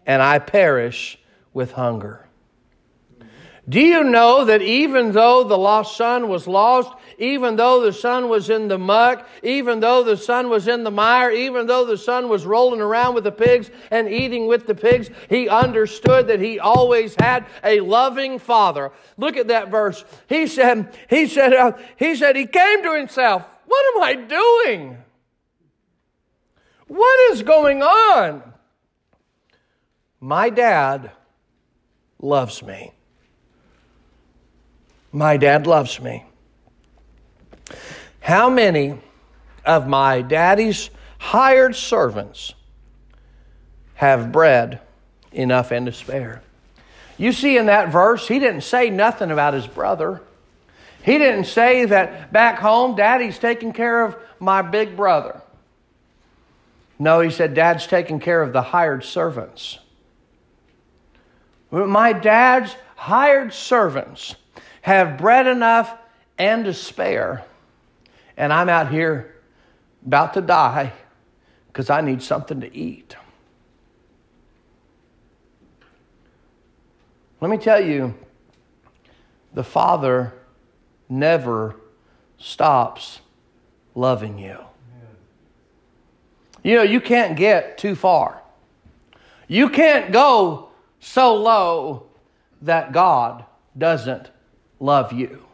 and 0.06 0.22
I 0.22 0.40
perish 0.40 1.20
with 1.52 1.74
hunger? 1.74 2.26
Do 3.70 3.80
you 3.80 4.04
know 4.04 4.46
that 4.46 4.64
even 4.64 5.12
though 5.12 5.44
the 5.44 5.58
lost 5.58 5.96
son 5.96 6.28
was 6.28 6.48
lost, 6.48 6.92
even 7.20 7.56
though 7.56 7.82
the 7.82 7.94
son 7.94 8.28
was 8.28 8.50
in 8.50 8.68
the 8.68 8.80
muck, 8.80 9.28
even 9.44 9.80
though 9.80 10.04
the 10.04 10.18
son 10.18 10.50
was 10.50 10.68
in 10.68 10.84
the 10.84 10.90
mire, 10.90 11.30
even 11.30 11.68
though 11.68 11.86
the 11.86 11.98
son 11.98 12.28
was 12.28 12.44
rolling 12.44 12.82
around 12.82 13.14
with 13.14 13.24
the 13.24 13.32
pigs 13.32 13.70
and 13.92 14.10
eating 14.10 14.48
with 14.48 14.66
the 14.66 14.74
pigs, 14.74 15.12
he 15.30 15.48
understood 15.48 16.28
that 16.28 16.40
he 16.40 16.60
always 16.60 17.16
had 17.20 17.46
a 17.64 17.82
loving 17.82 18.40
father. 18.40 18.92
Look 19.16 19.38
at 19.38 19.50
that 19.50 19.70
verse. 19.70 20.04
He 20.28 20.48
said, 20.48 20.98
he 21.08 21.28
said, 21.28 21.54
uh, 21.54 21.74
he 21.98 22.16
said, 22.16 22.36
he 22.36 22.48
came 22.48 22.82
to 22.82 22.98
himself. 22.98 23.46
What 23.68 23.96
am 23.96 24.02
I 24.02 24.16
doing? 24.16 24.98
What 26.88 27.32
is 27.32 27.44
going 27.44 27.84
on? 27.84 28.42
My 30.20 30.50
dad 30.50 31.12
loves 32.20 32.64
me. 32.64 32.92
My 35.12 35.38
dad 35.38 35.68
loves 35.68 36.00
me. 36.00 36.26
How 38.22 38.50
many 38.50 38.98
of 39.66 39.88
my 39.88 40.22
daddy's 40.22 40.90
hired 41.18 41.76
servants 41.76 42.54
have 43.96 44.32
bread 44.32 44.80
enough 45.32 45.72
and 45.72 45.86
to 45.86 45.92
spare? 45.92 46.42
You 47.18 47.32
see 47.34 47.58
in 47.58 47.66
that 47.68 47.90
verse, 47.92 48.28
he 48.28 48.40
didn't 48.40 48.62
say 48.62 48.90
nothing 48.90 49.32
about 49.32 49.54
his 49.54 49.68
brother. 49.68 50.22
He 51.04 51.18
didn't 51.18 51.46
say 51.46 51.86
that 51.86 52.32
back 52.32 52.60
home, 52.60 52.96
daddy's 52.96 53.38
taking 53.38 53.74
care 53.74 54.06
of 54.06 54.16
my 54.40 54.62
big 54.62 54.96
brother. 54.96 55.42
No, 56.98 57.20
he 57.20 57.32
said, 57.32 57.54
dad's 57.54 57.88
taking 57.88 58.20
care 58.20 58.42
of 58.42 58.54
the 58.54 58.62
hired 58.62 59.04
servants. 59.04 59.80
My 61.72 62.14
dad's 62.14 62.76
hired 62.96 63.54
servants 63.54 64.36
have 64.82 65.18
bread 65.18 65.48
enough 65.48 65.96
and 66.38 66.66
to 66.66 66.74
spare. 66.74 67.46
And 68.38 68.52
I'm 68.52 68.70
out 68.70 68.92
here 68.92 69.36
about 70.06 70.34
to 70.34 70.42
die 70.42 70.94
because 71.68 71.90
I 71.90 72.02
need 72.02 72.22
something 72.22 72.62
to 72.62 72.76
eat. 72.76 73.16
Let 77.40 77.50
me 77.50 77.58
tell 77.58 77.84
you, 77.84 78.14
the 79.54 79.64
Father 79.64 80.34
never 81.10 81.76
stops 82.38 83.20
loving 83.96 84.38
you. 84.38 84.58
You 86.64 86.76
know, 86.76 86.84
you 86.84 87.02
can't 87.02 87.36
get 87.36 87.78
too 87.78 87.96
far. 87.96 88.42
You 89.48 89.70
can't 89.70 90.12
go 90.12 90.70
so 91.00 91.36
low 91.36 92.06
that 92.62 92.92
God 92.92 93.44
doesn't 93.76 94.30
love 94.82 95.14
you. 95.14 95.46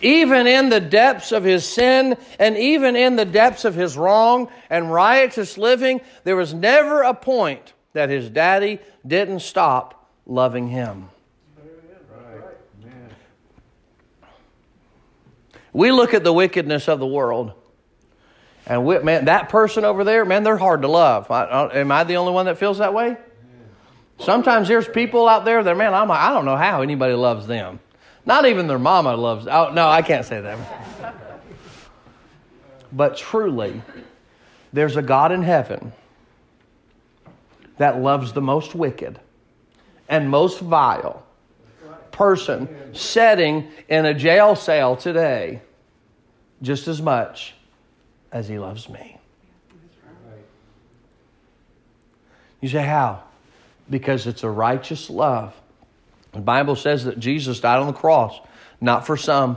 Even 0.00 0.46
in 0.46 0.68
the 0.68 0.80
depths 0.80 1.32
of 1.32 1.44
his 1.44 1.66
sin 1.66 2.16
and 2.38 2.56
even 2.58 2.94
in 2.94 3.16
the 3.16 3.24
depths 3.24 3.64
of 3.64 3.74
his 3.74 3.96
wrong 3.96 4.48
and 4.68 4.92
riotous 4.92 5.56
living, 5.56 6.00
there 6.24 6.36
was 6.36 6.52
never 6.52 7.02
a 7.02 7.14
point 7.14 7.72
that 7.94 8.10
his 8.10 8.28
daddy 8.28 8.80
didn't 9.06 9.40
stop 9.40 10.10
loving 10.26 10.68
him. 10.68 11.08
We 15.72 15.90
look 15.90 16.14
at 16.14 16.22
the 16.22 16.32
wickedness 16.32 16.88
of 16.88 17.00
the 17.00 17.06
world, 17.06 17.52
and 18.64 18.84
we, 18.84 18.98
man, 19.00 19.24
that 19.24 19.48
person 19.48 19.84
over 19.84 20.04
there, 20.04 20.24
man, 20.24 20.44
they're 20.44 20.56
hard 20.56 20.82
to 20.82 20.88
love. 20.88 21.30
I, 21.32 21.68
am 21.74 21.90
I 21.90 22.04
the 22.04 22.16
only 22.16 22.32
one 22.32 22.46
that 22.46 22.58
feels 22.58 22.78
that 22.78 22.94
way? 22.94 23.16
Sometimes 24.20 24.68
there's 24.68 24.86
people 24.86 25.28
out 25.28 25.44
there 25.44 25.62
that, 25.62 25.76
man, 25.76 25.92
I'm, 25.92 26.10
I 26.10 26.28
don't 26.28 26.44
know 26.44 26.56
how 26.56 26.82
anybody 26.82 27.14
loves 27.14 27.48
them. 27.48 27.80
Not 28.26 28.46
even 28.46 28.66
their 28.66 28.78
mama 28.78 29.16
loves. 29.16 29.46
Oh, 29.46 29.72
no, 29.72 29.88
I 29.88 30.02
can't 30.02 30.24
say 30.24 30.40
that. 30.40 30.58
but 32.92 33.16
truly, 33.16 33.82
there's 34.72 34.96
a 34.96 35.02
God 35.02 35.30
in 35.32 35.42
heaven 35.42 35.92
that 37.78 38.00
loves 38.00 38.32
the 38.32 38.40
most 38.40 38.74
wicked 38.74 39.20
and 40.08 40.30
most 40.30 40.60
vile 40.60 41.24
person 42.12 42.68
sitting 42.94 43.68
in 43.88 44.06
a 44.06 44.14
jail 44.14 44.54
cell 44.54 44.96
today 44.96 45.60
just 46.62 46.88
as 46.88 47.02
much 47.02 47.54
as 48.32 48.48
he 48.48 48.58
loves 48.58 48.88
me. 48.88 49.18
You 52.60 52.68
say, 52.68 52.84
how? 52.84 53.22
Because 53.90 54.26
it's 54.26 54.42
a 54.42 54.48
righteous 54.48 55.10
love. 55.10 55.54
The 56.34 56.40
Bible 56.40 56.76
says 56.76 57.04
that 57.04 57.18
Jesus 57.18 57.60
died 57.60 57.78
on 57.78 57.86
the 57.86 57.92
cross, 57.92 58.38
not 58.80 59.06
for 59.06 59.16
some, 59.16 59.56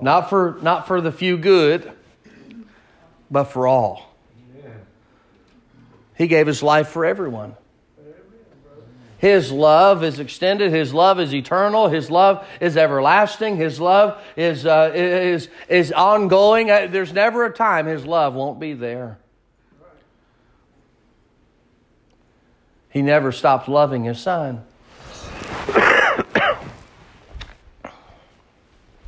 not 0.00 0.30
for, 0.30 0.58
not 0.62 0.86
for 0.86 1.00
the 1.00 1.12
few 1.12 1.36
good, 1.36 1.92
but 3.30 3.44
for 3.44 3.66
all. 3.66 4.10
He 6.16 6.26
gave 6.26 6.46
his 6.46 6.62
life 6.62 6.88
for 6.88 7.04
everyone. 7.04 7.54
His 9.18 9.52
love 9.52 10.02
is 10.02 10.18
extended. 10.18 10.72
His 10.72 10.94
love 10.94 11.20
is 11.20 11.34
eternal. 11.34 11.88
His 11.88 12.10
love 12.10 12.48
is 12.58 12.78
everlasting. 12.78 13.56
His 13.56 13.78
love 13.78 14.18
is, 14.34 14.64
uh, 14.64 14.92
is, 14.94 15.50
is 15.68 15.92
ongoing. 15.92 16.70
Uh, 16.70 16.88
there's 16.90 17.12
never 17.12 17.44
a 17.44 17.52
time 17.52 17.86
His 17.86 18.06
love 18.06 18.32
won't 18.32 18.58
be 18.58 18.72
there. 18.72 19.18
He 22.90 23.02
never 23.02 23.32
stopped 23.32 23.68
loving 23.68 24.04
His 24.04 24.20
Son. 24.20 24.64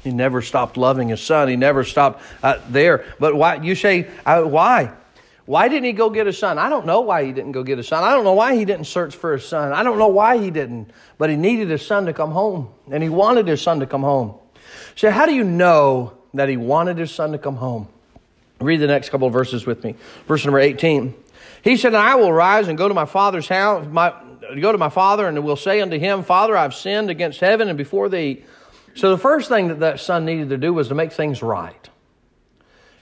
he 0.02 0.10
never 0.10 0.40
stopped 0.42 0.76
loving 0.76 1.08
His 1.08 1.20
Son. 1.20 1.48
He 1.48 1.56
never 1.56 1.84
stopped 1.84 2.22
uh, 2.42 2.58
there. 2.68 3.04
But 3.18 3.34
why? 3.34 3.56
You 3.56 3.74
say, 3.74 4.08
uh, 4.24 4.42
why? 4.42 4.92
Why 5.44 5.68
didn't 5.68 5.84
he 5.84 5.92
go 5.92 6.08
get 6.08 6.26
a 6.26 6.32
son? 6.32 6.56
I 6.58 6.68
don't 6.68 6.86
know 6.86 7.00
why 7.00 7.24
he 7.24 7.32
didn't 7.32 7.52
go 7.52 7.64
get 7.64 7.78
a 7.78 7.82
son. 7.82 8.04
I 8.04 8.12
don't 8.12 8.24
know 8.24 8.34
why 8.34 8.54
he 8.54 8.64
didn't 8.64 8.86
search 8.86 9.16
for 9.16 9.34
a 9.34 9.40
son. 9.40 9.72
I 9.72 9.82
don't 9.82 9.98
know 9.98 10.08
why 10.08 10.38
he 10.38 10.50
didn't. 10.50 10.90
But 11.18 11.30
he 11.30 11.36
needed 11.36 11.68
his 11.68 11.84
son 11.84 12.06
to 12.06 12.12
come 12.12 12.30
home. 12.30 12.68
And 12.90 13.02
he 13.02 13.08
wanted 13.08 13.48
his 13.48 13.60
son 13.60 13.80
to 13.80 13.86
come 13.86 14.02
home. 14.02 14.34
So, 14.94 15.10
how 15.10 15.26
do 15.26 15.34
you 15.34 15.42
know 15.42 16.12
that 16.34 16.48
he 16.48 16.56
wanted 16.56 16.96
his 16.98 17.10
son 17.10 17.32
to 17.32 17.38
come 17.38 17.56
home? 17.56 17.88
Read 18.60 18.78
the 18.78 18.86
next 18.86 19.10
couple 19.10 19.26
of 19.26 19.32
verses 19.32 19.66
with 19.66 19.82
me. 19.82 19.96
Verse 20.28 20.44
number 20.44 20.60
18. 20.60 21.14
He 21.62 21.76
said, 21.76 21.94
I 21.94 22.16
will 22.16 22.32
rise 22.32 22.68
and 22.68 22.76
go 22.76 22.88
to 22.88 22.94
my 22.94 23.04
father's 23.04 23.48
house, 23.48 23.86
my, 23.90 24.12
go 24.60 24.72
to 24.72 24.78
my 24.78 24.88
father, 24.88 25.28
and 25.28 25.42
will 25.44 25.56
say 25.56 25.80
unto 25.80 25.98
him, 25.98 26.24
Father, 26.24 26.56
I've 26.56 26.74
sinned 26.74 27.08
against 27.08 27.40
heaven 27.40 27.68
and 27.68 27.78
before 27.78 28.08
thee. 28.08 28.44
So 28.94 29.10
the 29.10 29.18
first 29.18 29.48
thing 29.48 29.68
that 29.68 29.80
that 29.80 30.00
son 30.00 30.24
needed 30.24 30.50
to 30.50 30.58
do 30.58 30.74
was 30.74 30.88
to 30.88 30.94
make 30.94 31.12
things 31.12 31.42
right. 31.42 31.88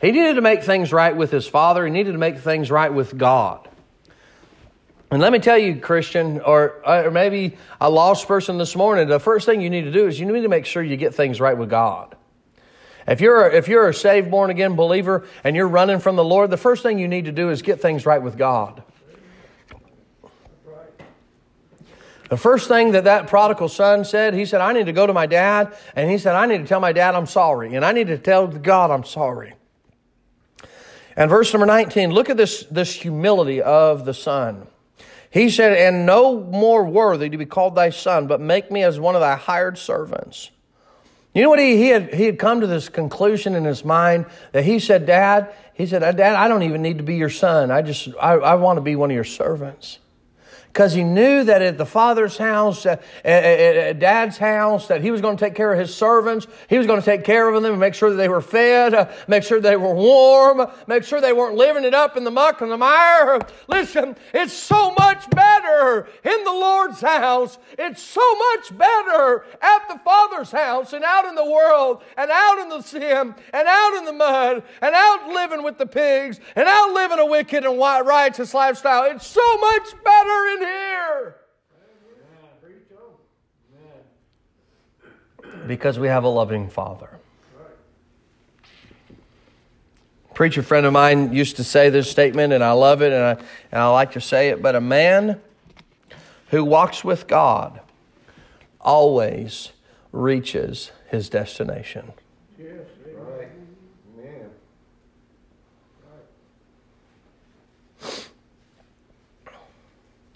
He 0.00 0.12
needed 0.12 0.34
to 0.34 0.40
make 0.40 0.62
things 0.62 0.92
right 0.92 1.16
with 1.16 1.30
his 1.30 1.46
father. 1.46 1.84
He 1.84 1.90
needed 1.90 2.12
to 2.12 2.18
make 2.18 2.38
things 2.38 2.70
right 2.70 2.92
with 2.92 3.16
God. 3.16 3.68
And 5.10 5.20
let 5.20 5.32
me 5.32 5.40
tell 5.40 5.58
you, 5.58 5.80
Christian, 5.80 6.40
or, 6.40 6.86
uh, 6.88 7.04
or 7.06 7.10
maybe 7.10 7.56
a 7.80 7.90
lost 7.90 8.28
person 8.28 8.58
this 8.58 8.76
morning, 8.76 9.08
the 9.08 9.18
first 9.18 9.44
thing 9.44 9.60
you 9.60 9.68
need 9.68 9.82
to 9.82 9.90
do 9.90 10.06
is 10.06 10.20
you 10.20 10.30
need 10.30 10.42
to 10.42 10.48
make 10.48 10.66
sure 10.66 10.82
you 10.82 10.96
get 10.96 11.14
things 11.14 11.40
right 11.40 11.56
with 11.56 11.68
God. 11.68 12.14
If 13.10 13.20
you're, 13.20 13.48
a, 13.48 13.54
if 13.56 13.66
you're 13.66 13.88
a 13.88 13.94
saved, 13.94 14.30
born 14.30 14.50
again 14.50 14.76
believer 14.76 15.26
and 15.42 15.56
you're 15.56 15.66
running 15.66 15.98
from 15.98 16.14
the 16.14 16.24
Lord, 16.24 16.48
the 16.48 16.56
first 16.56 16.84
thing 16.84 17.00
you 17.00 17.08
need 17.08 17.24
to 17.24 17.32
do 17.32 17.50
is 17.50 17.60
get 17.60 17.80
things 17.80 18.06
right 18.06 18.22
with 18.22 18.38
God. 18.38 18.84
The 22.28 22.36
first 22.36 22.68
thing 22.68 22.92
that 22.92 23.04
that 23.04 23.26
prodigal 23.26 23.68
son 23.68 24.04
said, 24.04 24.34
he 24.34 24.46
said, 24.46 24.60
I 24.60 24.72
need 24.72 24.86
to 24.86 24.92
go 24.92 25.04
to 25.04 25.12
my 25.12 25.26
dad, 25.26 25.76
and 25.96 26.08
he 26.08 26.16
said, 26.16 26.36
I 26.36 26.46
need 26.46 26.58
to 26.58 26.64
tell 26.64 26.78
my 26.78 26.92
dad 26.92 27.16
I'm 27.16 27.26
sorry, 27.26 27.74
and 27.74 27.84
I 27.84 27.90
need 27.90 28.06
to 28.06 28.16
tell 28.16 28.46
God 28.46 28.92
I'm 28.92 29.02
sorry. 29.02 29.54
And 31.16 31.28
verse 31.28 31.52
number 31.52 31.66
19, 31.66 32.12
look 32.12 32.30
at 32.30 32.36
this, 32.36 32.62
this 32.70 32.92
humility 32.92 33.60
of 33.60 34.04
the 34.04 34.14
Son. 34.14 34.68
He 35.30 35.50
said, 35.50 35.72
And 35.72 36.06
no 36.06 36.38
more 36.38 36.84
worthy 36.84 37.28
to 37.28 37.36
be 37.36 37.46
called 37.46 37.74
thy 37.74 37.90
son, 37.90 38.28
but 38.28 38.40
make 38.40 38.70
me 38.70 38.84
as 38.84 39.00
one 39.00 39.16
of 39.16 39.20
thy 39.20 39.34
hired 39.34 39.78
servants. 39.78 40.52
You 41.34 41.42
know 41.42 41.50
what? 41.50 41.60
He, 41.60 41.76
he, 41.76 41.88
had, 41.88 42.12
he 42.12 42.24
had 42.24 42.38
come 42.38 42.60
to 42.60 42.66
this 42.66 42.88
conclusion 42.88 43.54
in 43.54 43.64
his 43.64 43.84
mind 43.84 44.26
that 44.52 44.64
he 44.64 44.80
said, 44.80 45.06
Dad, 45.06 45.54
he 45.74 45.86
said, 45.86 46.00
Dad, 46.00 46.34
I 46.34 46.48
don't 46.48 46.64
even 46.64 46.82
need 46.82 46.98
to 46.98 47.04
be 47.04 47.16
your 47.16 47.30
son. 47.30 47.70
I 47.70 47.82
just, 47.82 48.08
I, 48.20 48.32
I 48.32 48.54
want 48.56 48.78
to 48.78 48.80
be 48.80 48.96
one 48.96 49.10
of 49.10 49.14
your 49.14 49.24
servants 49.24 49.98
because 50.72 50.92
he 50.92 51.02
knew 51.02 51.42
that 51.44 51.62
at 51.62 51.78
the 51.78 51.86
father's 51.86 52.38
house, 52.38 52.86
uh, 52.86 52.96
at, 53.24 53.44
at, 53.44 53.98
dad's 53.98 54.38
house, 54.38 54.86
that 54.86 55.02
he 55.02 55.10
was 55.10 55.20
going 55.20 55.36
to 55.36 55.44
take 55.44 55.56
care 55.56 55.72
of 55.72 55.78
his 55.78 55.92
servants. 55.92 56.46
He 56.68 56.78
was 56.78 56.86
going 56.86 57.00
to 57.00 57.04
take 57.04 57.24
care 57.24 57.48
of 57.48 57.60
them 57.60 57.72
and 57.72 57.80
make 57.80 57.94
sure 57.94 58.10
that 58.10 58.16
they 58.16 58.28
were 58.28 58.40
fed, 58.40 58.94
uh, 58.94 59.10
make 59.26 59.42
sure 59.42 59.60
they 59.60 59.76
were 59.76 59.92
warm, 59.92 60.64
make 60.86 61.02
sure 61.02 61.20
they 61.20 61.32
weren't 61.32 61.56
living 61.56 61.84
it 61.84 61.92
up 61.92 62.16
in 62.16 62.22
the 62.22 62.30
muck 62.30 62.60
and 62.60 62.70
the 62.70 62.76
mire. 62.76 63.40
Listen, 63.66 64.14
it's 64.32 64.52
so 64.52 64.94
much 64.96 65.28
better 65.30 66.08
in 66.22 66.44
the 66.44 66.52
Lord's 66.52 67.00
house. 67.00 67.58
It's 67.76 68.02
so 68.02 68.36
much 68.36 68.78
better 68.78 69.44
at 69.60 69.88
the 69.88 69.98
father's 70.40 70.58
house 70.58 70.92
and 70.92 71.04
out 71.04 71.26
in 71.26 71.34
the 71.34 71.44
world 71.44 72.02
and 72.16 72.30
out 72.30 72.58
in 72.58 72.68
the 72.68 72.80
sin 72.80 73.34
and 73.52 73.68
out 73.68 73.94
in 73.98 74.04
the 74.04 74.12
mud 74.12 74.62
and 74.80 74.94
out 74.94 75.28
living 75.28 75.62
with 75.62 75.78
the 75.78 75.86
pigs 75.86 76.40
and 76.56 76.68
out 76.68 76.92
living 76.92 77.18
a 77.18 77.26
wicked 77.26 77.64
and 77.64 77.78
righteous 77.78 78.54
lifestyle. 78.54 79.10
It's 79.10 79.26
so 79.26 79.58
much 79.58 79.92
better 80.04 80.48
in 80.48 80.58
here. 80.58 81.36
Because 85.66 85.98
we 85.98 86.08
have 86.08 86.24
a 86.24 86.28
loving 86.28 86.68
Father. 86.68 87.10
preacher 90.32 90.62
friend 90.62 90.86
of 90.86 90.92
mine 90.92 91.34
used 91.34 91.56
to 91.56 91.64
say 91.64 91.90
this 91.90 92.10
statement, 92.10 92.50
and 92.54 92.64
I 92.64 92.72
love 92.72 93.02
it, 93.02 93.12
and 93.12 93.22
I, 93.22 93.32
and 93.32 93.82
I 93.82 93.88
like 93.88 94.12
to 94.12 94.22
say 94.22 94.48
it. 94.48 94.62
But 94.62 94.74
a 94.74 94.80
man 94.80 95.38
who 96.48 96.64
walks 96.64 97.04
with 97.04 97.26
God 97.26 97.78
always 98.80 99.70
reaches 100.12 100.92
his 101.08 101.28
destination. 101.28 102.12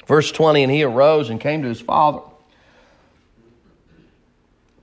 Verse 0.06 0.30
20, 0.32 0.64
and 0.64 0.72
he 0.72 0.82
arose 0.82 1.30
and 1.30 1.40
came 1.40 1.62
to 1.62 1.68
his 1.68 1.80
father. 1.80 2.20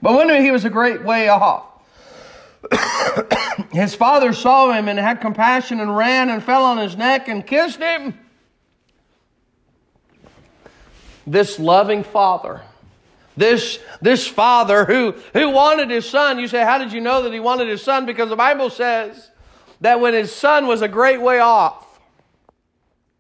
But 0.02 0.16
when 0.16 0.44
he 0.44 0.52
was 0.52 0.66
a 0.66 0.70
great 0.70 1.04
way 1.04 1.30
off, 1.30 1.66
his 3.72 3.94
father 3.94 4.34
saw 4.34 4.72
him 4.72 4.88
and 4.88 4.98
had 4.98 5.22
compassion 5.22 5.80
and 5.80 5.96
ran 5.96 6.30
and 6.30 6.44
fell 6.44 6.64
on 6.64 6.78
his 6.78 6.98
neck 6.98 7.28
and 7.28 7.46
kissed 7.46 7.80
him. 7.80 8.18
This 11.28 11.60
loving 11.60 12.04
father, 12.04 12.62
this, 13.42 13.80
this 14.02 14.28
father 14.28 14.86
who, 14.86 15.14
who 15.34 15.50
wanted 15.50 15.90
his 15.90 16.10
son, 16.10 16.40
you 16.40 16.48
say, 16.48 16.64
How 16.64 16.78
did 16.78 16.94
you 16.94 17.02
know 17.02 17.24
that 17.24 17.34
he 17.34 17.40
wanted 17.40 17.68
his 17.68 17.82
son? 17.82 18.06
Because 18.06 18.30
the 18.30 18.36
Bible 18.36 18.70
says 18.70 19.32
that 19.82 20.00
when 20.00 20.14
his 20.14 20.34
son 20.34 20.68
was 20.68 20.82
a 20.82 20.88
great 20.88 21.22
way 21.22 21.40
off. 21.40 21.86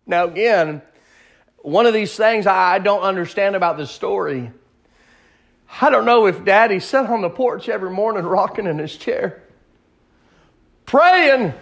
Now, 0.05 0.25
again, 0.25 0.81
one 1.60 1.86
of 1.86 1.93
these 1.93 2.15
things 2.15 2.47
I 2.47 2.79
don't 2.79 3.01
understand 3.01 3.55
about 3.55 3.77
this 3.77 3.91
story. 3.91 4.51
I 5.79 5.89
don't 5.89 6.05
know 6.05 6.27
if 6.27 6.43
daddy 6.43 6.79
sat 6.79 7.05
on 7.07 7.21
the 7.21 7.29
porch 7.29 7.69
every 7.69 7.91
morning 7.91 8.23
rocking 8.23 8.67
in 8.67 8.77
his 8.77 8.95
chair, 8.95 9.41
praying, 10.86 11.53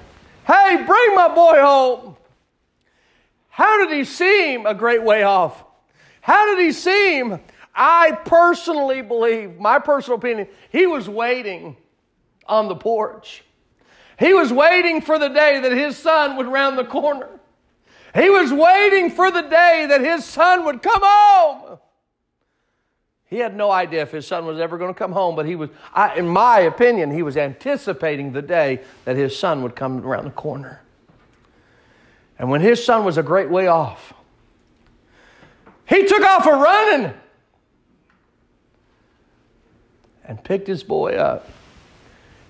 Hey, 0.47 0.83
bring 0.85 1.15
my 1.15 1.27
boy 1.33 1.61
home. 1.61 2.15
How 3.49 3.85
did 3.85 3.95
he 3.95 4.03
seem 4.03 4.65
a 4.65 4.73
great 4.73 5.03
way 5.03 5.23
off? 5.23 5.63
How 6.21 6.45
did 6.55 6.65
he 6.65 6.71
seem 6.71 7.39
I 7.81 8.11
personally 8.25 9.01
believe, 9.01 9.57
my 9.57 9.79
personal 9.79 10.17
opinion, 10.17 10.49
he 10.69 10.85
was 10.85 11.07
waiting 11.07 11.77
on 12.45 12.67
the 12.67 12.75
porch. 12.75 13.41
He 14.19 14.33
was 14.33 14.51
waiting 14.51 14.99
for 14.99 15.17
the 15.17 15.29
day 15.29 15.61
that 15.61 15.71
his 15.71 15.97
son 15.97 16.35
would 16.35 16.47
round 16.47 16.77
the 16.77 16.83
corner. 16.83 17.29
He 18.13 18.29
was 18.29 18.51
waiting 18.51 19.09
for 19.09 19.31
the 19.31 19.43
day 19.43 19.85
that 19.87 20.01
his 20.01 20.25
son 20.25 20.65
would 20.65 20.81
come 20.81 20.99
home. 21.01 21.79
He 23.27 23.37
had 23.37 23.55
no 23.55 23.71
idea 23.71 24.01
if 24.01 24.11
his 24.11 24.27
son 24.27 24.45
was 24.45 24.59
ever 24.59 24.77
going 24.77 24.93
to 24.93 24.97
come 24.97 25.13
home, 25.13 25.37
but 25.37 25.45
he 25.45 25.55
was, 25.55 25.69
I, 25.93 26.15
in 26.15 26.27
my 26.27 26.59
opinion, 26.61 27.11
he 27.11 27.23
was 27.23 27.37
anticipating 27.37 28.33
the 28.33 28.41
day 28.41 28.81
that 29.05 29.15
his 29.15 29.39
son 29.39 29.63
would 29.63 29.77
come 29.77 30.05
around 30.05 30.25
the 30.25 30.31
corner. 30.31 30.81
And 32.37 32.49
when 32.49 32.59
his 32.59 32.83
son 32.83 33.05
was 33.05 33.17
a 33.17 33.23
great 33.23 33.49
way 33.49 33.67
off, 33.67 34.11
he 35.85 36.05
took 36.05 36.23
off 36.23 36.45
a 36.45 36.51
running 36.51 37.13
and 40.29 40.41
picked 40.43 40.67
his 40.67 40.83
boy 40.83 41.15
up 41.15 41.49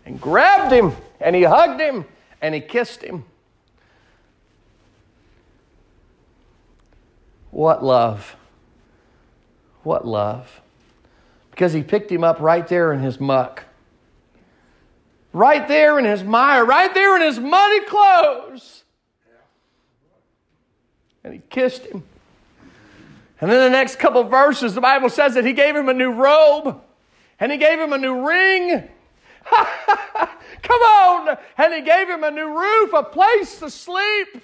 and 0.06 0.20
grabbed 0.20 0.72
him 0.72 0.92
and 1.22 1.34
he 1.34 1.44
hugged 1.44 1.80
him 1.80 2.04
and 2.42 2.54
he 2.54 2.60
kissed 2.60 3.02
him. 3.02 3.24
What 7.52 7.84
love! 7.84 8.36
What 9.84 10.06
love! 10.06 10.60
Because 11.52 11.72
he 11.72 11.82
picked 11.82 12.12
him 12.12 12.24
up 12.24 12.42
right 12.42 12.68
there 12.68 12.92
in 12.92 13.00
his 13.00 13.20
muck, 13.20 13.64
right 15.32 15.66
there 15.68 15.98
in 15.98 16.06
his 16.06 16.22
mire, 16.22 16.66
right 16.66 16.94
there 16.94 17.16
in 17.16 17.22
his 17.22 17.40
muddy 17.40 17.86
clothes. 17.86 18.84
And 21.24 21.34
he 21.34 21.42
kissed 21.50 21.86
him. 21.86 22.04
And 23.40 23.50
then 23.50 23.64
the 23.64 23.70
next 23.70 24.00
couple 24.00 24.24
verses, 24.26 24.76
the 24.76 24.82
Bible 24.82 25.10
says 25.10 25.34
that 25.36 25.46
he 25.46 25.54
gave 25.54 25.76
him 25.76 25.88
a 25.88 25.94
new 25.94 26.12
robe 26.12 26.82
and 27.40 27.52
he 27.52 27.58
gave 27.58 27.80
him 27.80 27.94
a 27.94 27.98
new 27.98 28.28
ring. 28.28 28.88
Come 30.62 30.82
on! 30.82 31.38
And 31.58 31.74
he 31.74 31.82
gave 31.82 32.10
him 32.10 32.24
a 32.24 32.32
new 32.32 32.58
roof, 32.58 32.94
a 32.94 33.04
place 33.04 33.60
to 33.60 33.70
sleep. 33.70 34.44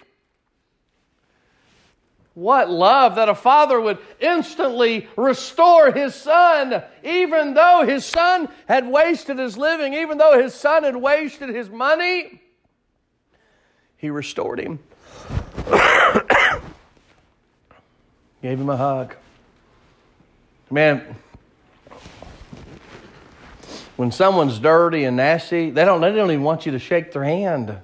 What 2.34 2.70
love 2.70 3.16
that 3.16 3.30
a 3.30 3.36
father 3.36 3.80
would 3.80 3.98
instantly 4.20 5.08
restore 5.16 5.92
his 5.92 6.14
son, 6.14 6.84
even 7.04 7.54
though 7.54 7.86
his 7.88 8.06
son 8.06 8.50
had 8.68 8.88
wasted 8.88 9.40
his 9.40 9.58
living, 9.58 9.94
even 9.94 10.18
though 10.18 10.38
his 10.38 10.54
son 10.54 10.84
had 10.84 10.98
wasted 10.98 11.50
his 11.50 11.70
money. 11.70 12.42
He 13.98 14.10
restored 14.10 14.60
him. 14.60 14.80
Gave 18.42 18.60
him 18.60 18.70
a 18.70 18.78
hug. 18.78 19.16
Man, 20.70 21.16
when 23.96 24.12
someone's 24.12 24.60
dirty 24.60 25.06
and 25.06 25.18
nasty, 25.18 25.70
they 25.70 25.86
don't, 25.86 26.02
they 26.02 26.12
don't 26.12 26.32
even 26.32 26.44
want 26.44 26.66
you 26.66 26.74
to 26.74 26.80
shake 26.80 27.12
their 27.12 27.24
hand. 27.24 27.78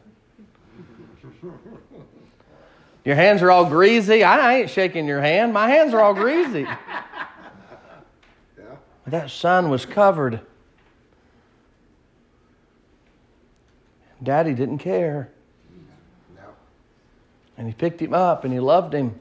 Your 3.04 3.16
hands 3.16 3.42
are 3.42 3.50
all 3.50 3.66
greasy. 3.66 4.24
I 4.24 4.58
ain't 4.58 4.70
shaking 4.70 5.08
your 5.08 5.22
hand. 5.22 5.54
My 5.54 5.68
hands 5.68 5.94
are 5.94 6.02
all 6.02 6.14
greasy. 6.14 6.62
Yeah. 6.62 8.76
That 9.08 9.32
son 9.32 9.70
was 9.70 9.86
covered. 9.86 10.42
Daddy 14.22 14.54
didn't 14.54 14.78
care. 14.78 15.32
No. 16.36 16.44
And 17.58 17.68
he 17.68 17.74
picked 17.74 18.00
him 18.00 18.14
up 18.14 18.44
and 18.44 18.54
he 18.54 18.60
loved 18.60 18.94
him. 18.94 19.20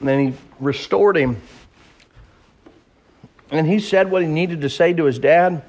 And 0.00 0.08
then 0.08 0.28
he 0.28 0.34
restored 0.60 1.16
him. 1.16 1.40
And 3.50 3.66
he 3.66 3.80
said 3.80 4.10
what 4.10 4.22
he 4.22 4.28
needed 4.28 4.60
to 4.60 4.70
say 4.70 4.92
to 4.92 5.04
his 5.04 5.18
dad. 5.18 5.62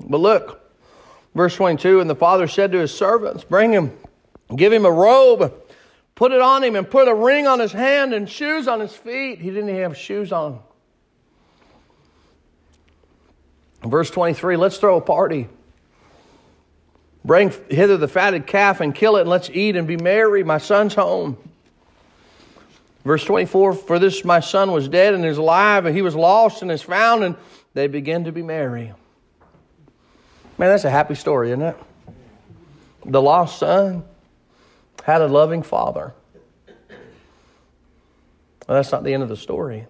But 0.00 0.18
look, 0.18 0.72
verse 1.34 1.54
22 1.56 2.00
And 2.00 2.08
the 2.08 2.14
father 2.14 2.46
said 2.46 2.72
to 2.72 2.78
his 2.78 2.92
servants, 2.92 3.44
Bring 3.44 3.72
him, 3.72 3.96
give 4.54 4.72
him 4.72 4.84
a 4.84 4.90
robe, 4.90 5.52
put 6.14 6.32
it 6.32 6.40
on 6.40 6.62
him, 6.62 6.76
and 6.76 6.88
put 6.88 7.08
a 7.08 7.14
ring 7.14 7.46
on 7.46 7.58
his 7.58 7.72
hand 7.72 8.14
and 8.14 8.28
shoes 8.28 8.68
on 8.68 8.80
his 8.80 8.94
feet. 8.94 9.40
He 9.40 9.50
didn't 9.50 9.74
have 9.76 9.96
shoes 9.96 10.32
on. 10.32 10.60
Verse 13.82 14.10
23 14.10 14.56
Let's 14.56 14.78
throw 14.78 14.96
a 14.96 15.00
party. 15.00 15.48
Bring 17.24 17.52
hither 17.70 17.96
the 17.96 18.08
fatted 18.08 18.46
calf 18.46 18.80
and 18.80 18.94
kill 18.94 19.16
it, 19.16 19.22
and 19.22 19.30
let's 19.30 19.48
eat 19.50 19.76
and 19.76 19.88
be 19.88 19.96
merry. 19.96 20.44
My 20.44 20.58
son's 20.58 20.94
home. 20.94 21.38
Verse 23.04 23.24
24 23.24 23.72
For 23.72 23.98
this 23.98 24.24
my 24.24 24.40
son 24.40 24.72
was 24.72 24.88
dead 24.88 25.14
and 25.14 25.24
is 25.24 25.38
alive, 25.38 25.86
and 25.86 25.96
he 25.96 26.02
was 26.02 26.14
lost 26.14 26.62
and 26.62 26.70
is 26.70 26.82
found, 26.82 27.24
and 27.24 27.36
they 27.72 27.86
begin 27.86 28.24
to 28.24 28.32
be 28.32 28.42
merry. 28.42 28.92
Man, 30.58 30.68
that's 30.68 30.84
a 30.84 30.90
happy 30.90 31.14
story, 31.14 31.50
isn't 31.50 31.62
it? 31.62 31.76
The 33.06 33.20
lost 33.20 33.58
son 33.58 34.04
had 35.02 35.20
a 35.20 35.26
loving 35.26 35.62
father. 35.62 36.14
Well, 38.66 38.76
that's 38.76 38.92
not 38.92 39.02
the 39.02 39.12
end 39.12 39.22
of 39.22 39.28
the 39.28 39.36
story. 39.36 39.86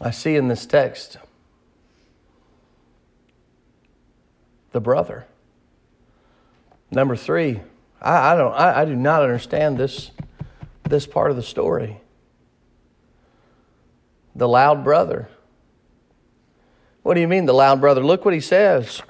I 0.00 0.10
see 0.12 0.36
in 0.36 0.48
this 0.48 0.64
text 0.64 1.18
the 4.78 4.82
brother. 4.82 5.26
Number 6.88 7.16
three, 7.16 7.62
I, 8.00 8.32
I 8.32 8.36
don't 8.36 8.52
I, 8.52 8.82
I 8.82 8.84
do 8.84 8.94
not 8.94 9.22
understand 9.22 9.76
this 9.76 10.12
this 10.88 11.04
part 11.04 11.32
of 11.32 11.36
the 11.36 11.42
story. 11.42 12.00
The 14.36 14.46
loud 14.46 14.84
brother. 14.84 15.28
What 17.02 17.14
do 17.14 17.20
you 17.20 17.26
mean, 17.26 17.46
the 17.46 17.52
loud 17.52 17.80
brother? 17.80 18.04
Look 18.04 18.24
what 18.24 18.34
he 18.34 18.40
says. 18.40 19.02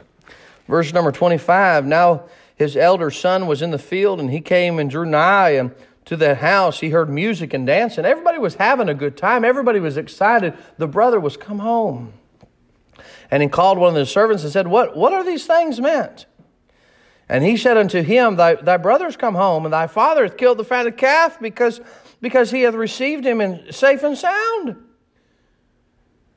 Verse 0.67 0.95
number 0.95 1.13
25 1.13 1.85
Now 1.85 2.25
his 2.57 2.75
elder 2.75 3.11
son 3.11 3.47
was 3.47 3.61
in 3.61 3.71
the 3.71 3.79
field, 3.79 4.21
and 4.21 4.31
he 4.31 4.41
came 4.41 4.79
and 4.79 4.89
drew 4.89 5.05
nigh 5.05 5.51
and 5.51 5.75
to 6.07 6.17
that 6.17 6.39
house. 6.39 6.81
He 6.81 6.89
heard 6.89 7.11
music 7.11 7.53
and 7.53 7.67
dancing. 7.67 8.07
Everybody 8.07 8.39
was 8.39 8.55
having 8.55 8.89
a 8.89 8.95
good 8.95 9.19
time, 9.19 9.45
everybody 9.45 9.81
was 9.81 9.99
excited. 9.99 10.57
The 10.79 10.89
brother 10.89 11.21
was 11.21 11.37
come 11.37 11.59
home. 11.59 12.15
And 13.31 13.43
he 13.43 13.49
called 13.49 13.79
one 13.79 13.91
of 13.91 13.95
the 13.95 14.07
servants 14.07 14.43
and 14.43 14.53
said, 14.53 14.67
What, 14.67 14.97
what 14.97 15.13
are 15.13 15.25
these 15.25 15.47
things 15.47 15.81
meant? 15.81 16.27
And 17.29 17.45
he 17.45 17.57
said 17.57 17.77
unto 17.77 18.03
him, 18.03 18.37
Thy, 18.37 18.55
thy 18.55 18.79
brothers 18.79 19.17
come 19.17 19.35
home, 19.35 19.65
and 19.67 19.73
thy 19.73 19.87
father 19.87 20.25
hath 20.25 20.37
killed 20.37 20.59
the 20.59 20.65
fatted 20.65 20.97
calf 20.97 21.39
because, 21.41 21.81
because 22.21 22.51
he 22.51 22.63
hath 22.63 22.75
received 22.75 23.25
him 23.25 23.41
in 23.41 23.71
safe 23.71 24.03
and 24.03 24.17
sound. 24.17 24.77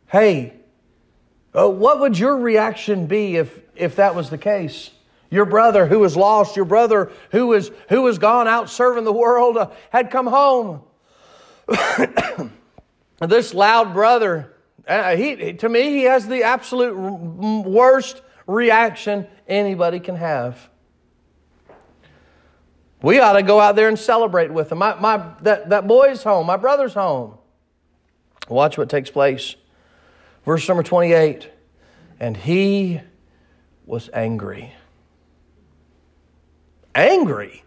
Hey, 0.07 0.53
uh, 1.57 1.69
what 1.69 2.01
would 2.01 2.19
your 2.19 2.37
reaction 2.37 3.07
be 3.07 3.37
if, 3.37 3.61
if 3.75 3.95
that 3.95 4.15
was 4.15 4.29
the 4.29 4.37
case? 4.37 4.91
Your 5.29 5.45
brother 5.45 5.85
who 5.85 5.99
was 5.99 6.17
lost, 6.17 6.57
your 6.57 6.65
brother 6.65 7.09
who 7.31 7.47
was, 7.47 7.71
who 7.87 8.01
was 8.01 8.19
gone 8.19 8.49
out 8.49 8.69
serving 8.69 9.05
the 9.05 9.13
world, 9.13 9.55
uh, 9.55 9.69
had 9.91 10.11
come 10.11 10.27
home. 10.27 10.81
this 13.19 13.53
loud 13.53 13.93
brother 13.93 14.53
uh, 14.87 15.15
he, 15.15 15.53
to 15.53 15.69
me, 15.69 15.83
he 15.89 16.03
has 16.03 16.27
the 16.27 16.43
absolute 16.43 16.95
worst 16.95 18.21
reaction 18.47 19.27
anybody 19.47 19.99
can 19.99 20.15
have. 20.15 20.69
We 23.01 23.19
ought 23.19 23.33
to 23.33 23.43
go 23.43 23.59
out 23.59 23.75
there 23.75 23.87
and 23.87 23.97
celebrate 23.97 24.51
with 24.51 24.71
him. 24.71 24.77
My, 24.77 24.93
my, 24.99 25.33
that, 25.41 25.69
that 25.69 25.87
boy's 25.87 26.23
home, 26.23 26.45
my 26.45 26.57
brother's 26.57 26.93
home. 26.93 27.37
Watch 28.47 28.77
what 28.77 28.89
takes 28.89 29.09
place. 29.09 29.55
Verse 30.45 30.67
number 30.67 30.83
28 30.83 31.49
And 32.19 32.37
he 32.37 33.01
was 33.85 34.09
angry. 34.13 34.73
Angry 36.93 37.63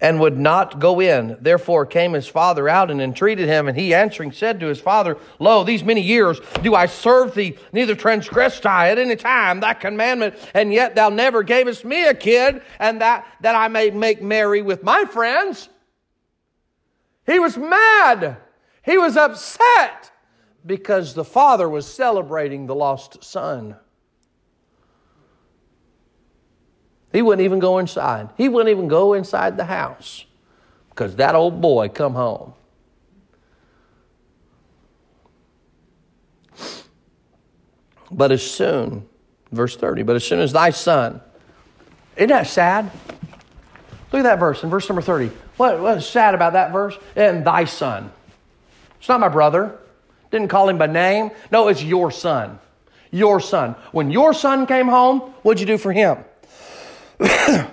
and 0.00 0.20
would 0.20 0.38
not 0.38 0.78
go 0.78 1.00
in. 1.00 1.36
Therefore 1.40 1.84
came 1.86 2.12
his 2.12 2.26
father 2.26 2.68
out 2.68 2.90
and 2.90 3.00
entreated 3.00 3.48
him, 3.48 3.68
and 3.68 3.76
he 3.76 3.94
answering 3.94 4.32
said 4.32 4.60
to 4.60 4.66
his 4.66 4.80
father, 4.80 5.16
Lo, 5.38 5.62
these 5.64 5.84
many 5.84 6.00
years 6.00 6.40
do 6.62 6.74
I 6.74 6.86
serve 6.86 7.34
thee, 7.34 7.56
neither 7.72 7.94
transgressed 7.94 8.66
I 8.66 8.90
at 8.90 8.98
any 8.98 9.16
time 9.16 9.60
thy 9.60 9.74
commandment, 9.74 10.34
and 10.54 10.72
yet 10.72 10.94
thou 10.94 11.10
never 11.10 11.42
gavest 11.42 11.84
me 11.84 12.06
a 12.06 12.14
kid, 12.14 12.62
and 12.78 13.00
that, 13.00 13.26
that 13.40 13.54
I 13.54 13.68
may 13.68 13.90
make 13.90 14.22
merry 14.22 14.62
with 14.62 14.82
my 14.82 15.04
friends. 15.04 15.68
He 17.26 17.38
was 17.38 17.56
mad. 17.56 18.38
He 18.84 18.98
was 18.98 19.16
upset 19.16 20.10
because 20.64 21.14
the 21.14 21.24
father 21.24 21.68
was 21.68 21.86
celebrating 21.86 22.66
the 22.66 22.74
lost 22.74 23.22
son. 23.22 23.76
He 27.12 27.22
wouldn't 27.22 27.44
even 27.44 27.58
go 27.58 27.78
inside. 27.78 28.28
He 28.36 28.48
wouldn't 28.48 28.70
even 28.70 28.88
go 28.88 29.14
inside 29.14 29.56
the 29.56 29.64
house 29.64 30.24
because 30.90 31.16
that 31.16 31.34
old 31.34 31.60
boy 31.60 31.88
come 31.88 32.14
home. 32.14 32.54
But 38.12 38.32
as 38.32 38.48
soon, 38.48 39.06
verse 39.52 39.76
30, 39.76 40.02
but 40.02 40.16
as 40.16 40.24
soon 40.24 40.40
as 40.40 40.52
thy 40.52 40.70
son, 40.70 41.20
isn't 42.16 42.28
that 42.28 42.46
sad? 42.46 42.90
Look 44.12 44.20
at 44.20 44.24
that 44.24 44.40
verse 44.40 44.62
in 44.62 44.70
verse 44.70 44.88
number 44.88 45.02
30. 45.02 45.30
What, 45.56 45.80
what 45.80 45.98
is 45.98 46.06
sad 46.06 46.34
about 46.34 46.54
that 46.54 46.72
verse? 46.72 46.96
And 47.14 47.44
thy 47.44 47.64
son. 47.64 48.12
It's 48.98 49.08
not 49.08 49.20
my 49.20 49.28
brother. 49.28 49.78
Didn't 50.30 50.48
call 50.48 50.68
him 50.68 50.78
by 50.78 50.86
name. 50.86 51.30
No, 51.50 51.68
it's 51.68 51.82
your 51.82 52.10
son. 52.10 52.58
Your 53.10 53.40
son. 53.40 53.74
When 53.92 54.10
your 54.10 54.34
son 54.34 54.66
came 54.66 54.88
home, 54.88 55.20
what'd 55.42 55.60
you 55.60 55.66
do 55.66 55.78
for 55.78 55.92
him? 55.92 56.18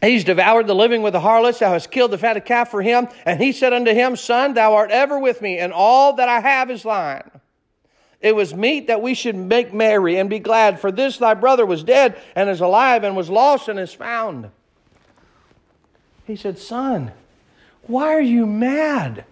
He's 0.00 0.24
devoured 0.24 0.66
the 0.66 0.74
living 0.74 1.02
with 1.02 1.12
the 1.12 1.20
harlots. 1.20 1.58
Thou 1.58 1.72
hast 1.72 1.90
killed 1.90 2.12
the 2.12 2.18
fatted 2.18 2.44
calf 2.44 2.70
for 2.70 2.82
him. 2.82 3.08
And 3.24 3.40
he 3.40 3.52
said 3.52 3.72
unto 3.72 3.92
him, 3.92 4.16
Son, 4.16 4.54
thou 4.54 4.74
art 4.74 4.90
ever 4.90 5.18
with 5.18 5.42
me, 5.42 5.58
and 5.58 5.72
all 5.72 6.14
that 6.14 6.28
I 6.28 6.40
have 6.40 6.70
is 6.70 6.84
thine. 6.84 7.30
It 8.20 8.34
was 8.34 8.54
meet 8.54 8.88
that 8.88 9.02
we 9.02 9.14
should 9.14 9.36
make 9.36 9.72
merry 9.72 10.16
and 10.16 10.28
be 10.28 10.38
glad, 10.38 10.80
for 10.80 10.90
this 10.90 11.18
thy 11.18 11.34
brother 11.34 11.64
was 11.64 11.84
dead 11.84 12.20
and 12.34 12.48
is 12.50 12.60
alive, 12.60 13.04
and 13.04 13.16
was 13.16 13.30
lost 13.30 13.68
and 13.68 13.78
is 13.78 13.92
found. 13.92 14.50
He 16.26 16.36
said, 16.36 16.58
Son, 16.58 17.12
why 17.82 18.14
are 18.14 18.20
you 18.20 18.44
mad? 18.46 19.24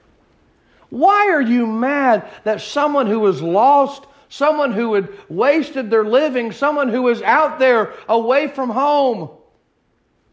Why 0.89 1.29
are 1.31 1.43
you 1.43 1.67
mad 1.67 2.29
that 2.45 2.61
someone 2.61 3.07
who 3.07 3.21
was 3.21 3.43
lost, 3.43 4.07
someone 4.29 4.73
who 4.73 4.95
had 4.95 5.09
wasted 5.29 5.91
their 5.91 6.05
living, 6.05 6.53
someone 6.53 6.89
who 6.89 7.03
was 7.03 7.23
out 7.23 7.59
there 7.59 7.93
away 8.09 8.49
from 8.49 8.71
home, 8.71 9.31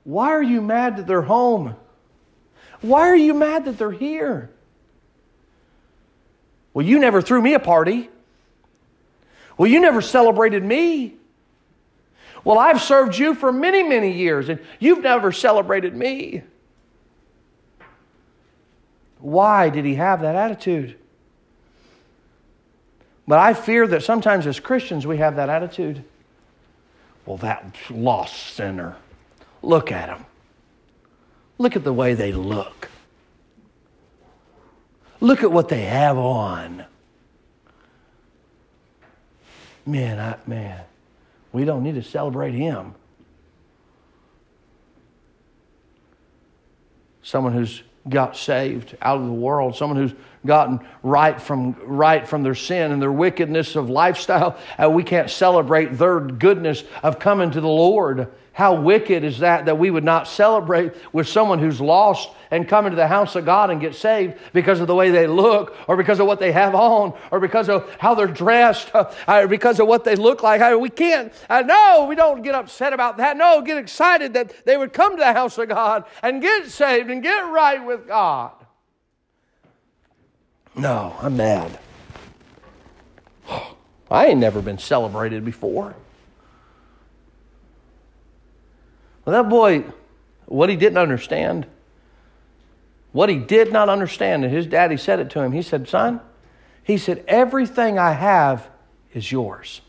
why 0.04 0.30
are 0.30 0.44
you 0.44 0.62
mad 0.62 0.98
that 0.98 1.08
they're 1.08 1.22
home? 1.22 1.76
Why 2.82 3.08
are 3.08 3.16
you 3.16 3.34
mad 3.34 3.66
that 3.66 3.78
they're 3.78 3.92
here? 3.92 4.50
Well, 6.74 6.86
you 6.86 7.00
never 7.00 7.22
threw 7.22 7.42
me 7.42 7.54
a 7.54 7.60
party. 7.60 8.10
Well, 9.58 9.70
you 9.70 9.80
never 9.80 10.02
celebrated 10.02 10.64
me. 10.64 11.16
Well, 12.44 12.60
I've 12.60 12.82
served 12.82 13.18
you 13.18 13.36
for 13.36 13.54
many, 13.54 13.84
many 13.84 14.12
years, 14.12 14.50
and 14.50 14.60
you've 14.80 15.02
never 15.02 15.32
celebrated 15.32 15.96
me. 15.96 16.44
Why 19.20 19.70
did 19.70 19.86
he 19.86 19.96
have 19.96 20.22
that 20.22 20.36
attitude? 20.36 20.98
But 23.26 23.40
I 23.40 23.54
fear 23.54 23.88
that 23.88 24.04
sometimes 24.04 24.46
as 24.46 24.60
Christians 24.60 25.08
we 25.08 25.18
have 25.18 25.38
that 25.38 25.48
attitude. 25.48 26.04
Well, 27.26 27.38
that 27.38 27.78
lost 27.90 28.36
sinner. 28.56 28.98
Look 29.64 29.92
at 29.92 30.08
them. 30.08 30.26
Look 31.58 31.76
at 31.76 31.84
the 31.84 31.94
way 31.94 32.14
they 32.14 32.34
look. 32.34 32.90
Look 35.22 35.42
at 35.42 35.52
what 35.52 35.70
they 35.70 35.84
have 35.84 36.18
on. 36.18 36.86
Man, 39.86 40.20
I, 40.20 40.38
man, 40.48 40.82
we 41.54 41.64
don't 41.64 41.84
need 41.84 41.96
to 41.96 42.04
celebrate 42.04 42.54
him. 42.54 42.94
Someone 47.22 47.54
who's 47.54 47.84
got 48.10 48.36
saved 48.36 48.98
out 49.02 49.18
of 49.18 49.26
the 49.26 49.32
world, 49.32 49.78
someone 49.78 49.98
who's 49.98 50.14
gotten 50.46 50.80
right 51.02 51.40
from 51.42 51.76
right 51.86 52.28
from 52.28 52.44
their 52.44 52.56
sin 52.56 52.92
and 52.92 53.02
their 53.02 53.12
wickedness 53.12 53.76
of 53.76 53.90
lifestyle, 53.90 54.58
uh, 54.82 54.90
we 54.90 55.04
can't 55.04 55.30
celebrate 55.30 55.98
their 55.98 56.20
goodness 56.20 56.84
of 57.02 57.20
coming 57.20 57.52
to 57.52 57.62
the 57.62 57.68
Lord. 57.68 58.28
How 58.54 58.80
wicked 58.80 59.24
is 59.24 59.40
that 59.40 59.66
that 59.66 59.80
we 59.80 59.90
would 59.90 60.04
not 60.04 60.28
celebrate 60.28 60.94
with 61.12 61.28
someone 61.28 61.58
who's 61.58 61.82
lost 61.82 62.30
and 62.52 62.68
come 62.68 62.86
into 62.86 62.96
the 62.96 63.08
house 63.08 63.36
of 63.36 63.46
God 63.46 63.72
and 63.72 63.82
get 63.82 63.96
saved 63.96 64.36
because 64.54 64.80
of 64.80 64.86
the 64.86 64.94
way 64.94 65.10
they 65.10 65.26
look 65.26 65.76
or 65.88 65.98
because 65.98 66.20
of 66.20 66.28
what 66.28 66.40
they 66.40 66.52
have 66.52 66.76
on 66.76 67.18
or 67.32 67.40
because 67.40 67.68
of 67.68 67.90
how 67.98 68.14
they're 68.14 68.28
dressed 68.28 68.92
uh, 68.94 69.12
or 69.28 69.48
because 69.48 69.80
of 69.80 69.88
what 69.88 70.04
they 70.04 70.16
look 70.16 70.44
like. 70.44 70.62
we 70.80 70.90
can't, 70.90 71.34
uh, 71.50 71.62
no, 71.62 72.06
we 72.08 72.14
don't 72.14 72.44
get 72.44 72.54
upset 72.54 72.94
about 72.94 73.18
that. 73.18 73.38
No, 73.38 73.60
get 73.62 73.80
excited 73.80 74.36
that 74.36 74.54
they 74.68 74.78
would 74.78 74.94
come 74.94 75.16
to 75.16 75.20
the 75.20 75.34
house 75.34 75.58
of 75.58 75.70
God 75.70 76.06
and 76.22 76.44
get 76.44 76.70
saved 76.70 77.10
and 77.10 77.24
get 77.24 77.40
right 77.40 77.84
with 77.84 78.08
God. 78.08 78.52
No, 80.76 81.16
I'm 81.22 81.38
mad. 81.38 81.80
I 84.12 84.28
ain't 84.28 84.40
never 84.40 84.62
been 84.62 84.78
celebrated 84.78 85.46
before. 85.46 85.96
Well, 89.26 89.44
that 89.44 89.50
boy, 89.50 89.86
what 90.46 90.70
he 90.70 90.76
didn't 90.76 90.98
understand, 90.98 91.66
what 93.12 93.30
he 93.30 93.38
did 93.38 93.72
not 93.72 93.90
understand, 93.90 94.44
and 94.44 94.54
his 94.54 94.66
daddy 94.66 94.98
said 94.98 95.20
it 95.20 95.30
to 95.32 95.42
him. 95.42 95.52
He 95.52 95.62
said, 95.62 95.88
Son, 95.88 96.20
he 96.84 96.98
said, 96.98 97.24
everything 97.28 97.98
I 97.98 98.12
have 98.12 98.68
is 99.14 99.32
yours. 99.32 99.82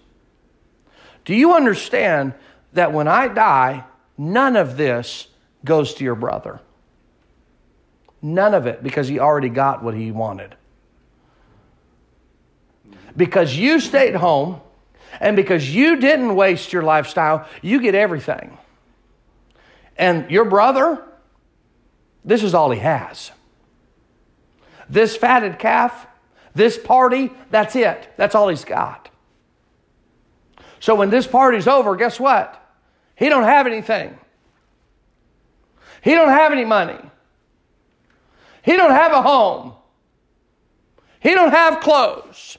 Do 1.24 1.34
you 1.34 1.54
understand 1.54 2.34
that 2.74 2.92
when 2.92 3.08
I 3.08 3.28
die, 3.28 3.84
none 4.16 4.56
of 4.56 4.76
this 4.76 5.28
goes 5.64 5.94
to 5.94 6.04
your 6.04 6.14
brother? 6.14 6.60
None 8.22 8.54
of 8.54 8.66
it, 8.66 8.82
because 8.82 9.08
he 9.08 9.18
already 9.18 9.48
got 9.48 9.82
what 9.82 9.94
he 9.94 10.10
wanted. 10.10 10.54
Because 13.16 13.56
you 13.56 13.80
stayed 13.80 14.14
home 14.14 14.60
and 15.20 15.36
because 15.36 15.72
you 15.72 15.96
didn't 15.96 16.34
waste 16.34 16.72
your 16.72 16.82
lifestyle, 16.82 17.46
you 17.62 17.80
get 17.80 17.94
everything. 17.94 18.58
And 19.96 20.30
your 20.30 20.44
brother, 20.44 21.04
this 22.24 22.42
is 22.42 22.54
all 22.54 22.70
he 22.70 22.80
has. 22.80 23.30
This 24.88 25.16
fatted 25.16 25.58
calf, 25.58 26.06
this 26.54 26.76
party, 26.76 27.30
that's 27.50 27.76
it. 27.76 28.12
That's 28.16 28.34
all 28.34 28.48
he's 28.48 28.64
got. 28.64 29.08
So 30.80 30.94
when 30.94 31.10
this 31.10 31.26
party's 31.26 31.66
over, 31.66 31.96
guess 31.96 32.20
what? 32.20 32.60
He 33.16 33.28
don't 33.28 33.44
have 33.44 33.66
anything. 33.66 34.18
He 36.02 36.10
don't 36.10 36.28
have 36.28 36.52
any 36.52 36.64
money. 36.64 36.98
He 38.62 38.76
don't 38.76 38.90
have 38.90 39.12
a 39.12 39.22
home. 39.22 39.72
He 41.20 41.30
don't 41.34 41.52
have 41.52 41.80
clothes. 41.80 42.58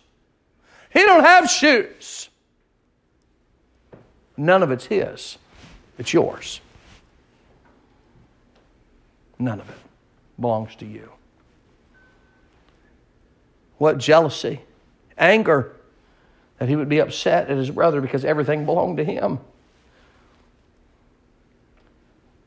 He 0.95 1.01
don't 1.01 1.25
have 1.25 1.49
shoes. 1.49 2.29
None 4.37 4.63
of 4.63 4.71
it's 4.71 4.85
his. 4.85 5.37
It's 5.99 6.13
yours. 6.13 6.61
None 9.37 9.59
of 9.59 9.69
it 9.69 9.75
belongs 10.39 10.73
to 10.77 10.85
you. 10.85 11.11
What 13.77 13.97
jealousy, 13.97 14.61
anger 15.17 15.75
that 16.59 16.69
he 16.69 16.77
would 16.77 16.87
be 16.87 16.99
upset 16.99 17.49
at 17.49 17.57
his 17.57 17.69
brother 17.69 17.99
because 17.99 18.23
everything 18.23 18.65
belonged 18.65 18.95
to 18.95 19.03
him. 19.03 19.39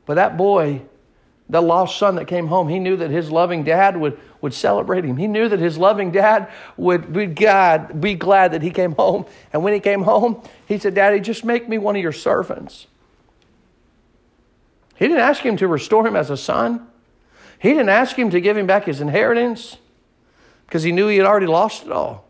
But 0.06 0.14
that 0.14 0.38
boy, 0.38 0.80
the 1.48 1.62
lost 1.62 1.98
son 1.98 2.16
that 2.16 2.26
came 2.26 2.48
home, 2.48 2.68
he 2.68 2.78
knew 2.78 2.96
that 2.96 3.11
his 3.11 3.30
loving 3.30 3.64
dad 3.64 3.96
would, 3.96 4.18
would 4.40 4.52
celebrate 4.52 5.04
him. 5.04 5.16
He 5.16 5.26
knew 5.26 5.48
that 5.48 5.58
his 5.58 5.78
loving 5.78 6.11
dad 6.11 6.50
would 6.76 7.12
be, 7.12 7.26
God, 7.26 8.00
be 8.00 8.14
glad 8.14 8.52
that 8.52 8.62
he 8.62 8.70
came 8.70 8.92
home. 8.92 9.24
And 9.52 9.62
when 9.62 9.72
he 9.72 9.80
came 9.80 10.02
home, 10.02 10.42
he 10.66 10.78
said, 10.78 10.94
Daddy, 10.94 11.20
just 11.20 11.44
make 11.44 11.68
me 11.68 11.78
one 11.78 11.96
of 11.96 12.02
your 12.02 12.12
servants. 12.12 12.87
He 14.96 15.06
didn't 15.06 15.20
ask 15.20 15.42
him 15.42 15.56
to 15.58 15.68
restore 15.68 16.06
him 16.06 16.16
as 16.16 16.28
a 16.28 16.37
son. 16.37 16.87
He 17.61 17.70
didn't 17.70 17.88
ask 17.88 18.16
him 18.16 18.30
to 18.30 18.40
give 18.40 18.56
him 18.56 18.66
back 18.66 18.84
his 18.84 19.00
inheritance 19.00 19.78
because 20.66 20.82
he 20.82 20.92
knew 20.92 21.08
he 21.08 21.16
had 21.16 21.26
already 21.26 21.46
lost 21.46 21.87
it 21.87 21.92
all. 21.92 22.26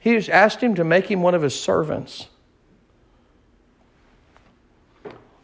He 0.00 0.14
just 0.14 0.30
asked 0.30 0.60
him 0.60 0.74
to 0.74 0.84
make 0.84 1.10
him 1.10 1.22
one 1.22 1.34
of 1.34 1.42
his 1.42 1.58
servants. 1.58 2.26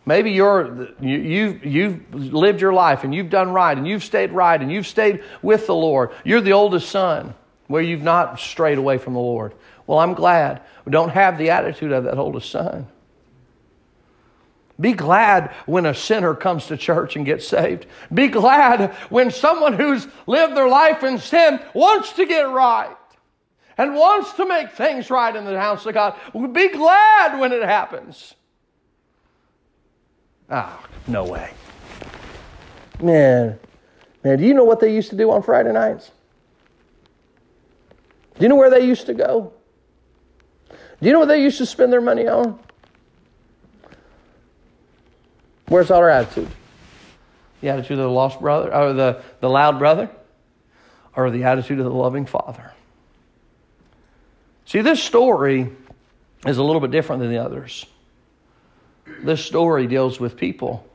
Maybe 0.09 0.31
you're, 0.31 0.89
you, 1.03 1.19
you've, 1.19 1.67
you've 1.67 2.15
lived 2.15 2.63
your 2.63 2.73
life 2.73 3.05
and 3.05 3.15
you've 3.15 3.29
done 3.29 3.53
right 3.53 3.77
and 3.77 3.87
you've 3.87 4.03
stayed 4.03 4.33
right 4.33 4.59
and 4.59 4.73
you've 4.73 4.87
stayed 4.87 5.23
with 5.43 5.67
the 5.67 5.75
Lord. 5.75 6.13
You're 6.25 6.41
the 6.41 6.55
oldest 6.55 6.89
son 6.89 7.35
where 7.67 7.83
you've 7.83 8.01
not 8.01 8.41
strayed 8.41 8.79
away 8.79 8.97
from 8.97 9.13
the 9.13 9.21
Lord. 9.21 9.53
Well, 9.87 9.99
I'm 9.99 10.15
glad. 10.15 10.63
We 10.87 10.93
don't 10.93 11.11
have 11.11 11.37
the 11.37 11.51
attitude 11.51 11.93
of 11.93 12.05
that 12.05 12.17
oldest 12.17 12.51
son. 12.51 12.87
Be 14.81 14.95
glad 14.95 15.51
when 15.67 15.85
a 15.85 15.93
sinner 15.93 16.35
comes 16.35 16.69
to 16.69 16.79
church 16.79 17.15
and 17.15 17.27
gets 17.27 17.47
saved. 17.47 17.85
Be 18.13 18.29
glad 18.29 18.95
when 19.11 19.31
someone 19.31 19.75
who's 19.75 20.09
lived 20.27 20.57
their 20.57 20.69
life 20.69 21.05
in 21.05 21.19
sin 21.19 21.61
wants 21.75 22.15
to 22.15 22.25
get 22.25 22.49
right 22.49 22.97
and 23.77 23.95
wants 23.95 24.33
to 24.33 24.47
make 24.47 24.71
things 24.71 25.11
right 25.11 25.37
in 25.37 25.45
the 25.45 25.61
house 25.61 25.85
of 25.85 25.93
God. 25.93 26.19
Be 26.55 26.71
glad 26.71 27.39
when 27.39 27.53
it 27.53 27.63
happens. 27.63 28.35
Ah, 30.51 30.81
oh, 30.81 30.89
no 31.07 31.25
way. 31.25 31.53
Man, 33.01 33.59
man, 34.25 34.39
do 34.39 34.45
you 34.45 34.55
know 34.55 34.65
what 34.65 34.81
they 34.81 34.95
used 34.95 35.11
to 35.11 35.17
do 35.17 35.31
on 35.31 35.43
Friday 35.43 35.73
nights? 35.73 36.11
Do 38.37 38.43
you 38.43 38.49
know 38.49 38.57
where 38.57 38.71
they 38.71 38.85
used 38.85 39.07
to 39.07 39.15
go? 39.15 39.53
Do 40.71 41.07
you 41.07 41.13
know 41.13 41.19
what 41.19 41.29
they 41.29 41.43
used 41.43 41.59
to 41.59 41.67
spend 41.67 41.93
their 41.93 42.01
money 42.01 42.27
on? 42.27 42.59
Where's 45.69 45.91
all 45.91 45.99
our 45.99 46.09
attitude? 46.09 46.49
The 47.61 47.69
attitude 47.69 47.99
of 47.99 48.05
the 48.05 48.11
lost 48.11 48.41
brother, 48.41 48.75
or 48.75 48.93
the, 48.93 49.23
the 49.41 49.51
loud 49.51 49.79
brother, 49.79 50.09
or 51.15 51.31
the 51.31 51.45
attitude 51.45 51.79
of 51.79 51.85
the 51.85 51.93
loving 51.93 52.27
father? 52.27 52.73
See, 54.65 54.81
this 54.81 55.03
story 55.03 55.71
is 56.47 56.59
a 56.59 56.63
little 56.63 56.81
bit 56.81 56.91
different 56.91 57.21
than 57.21 57.31
the 57.31 57.39
others. 57.39 57.85
This 59.23 59.45
story 59.45 59.87
deals 59.87 60.21
with 60.21 60.37
people. 60.37 60.87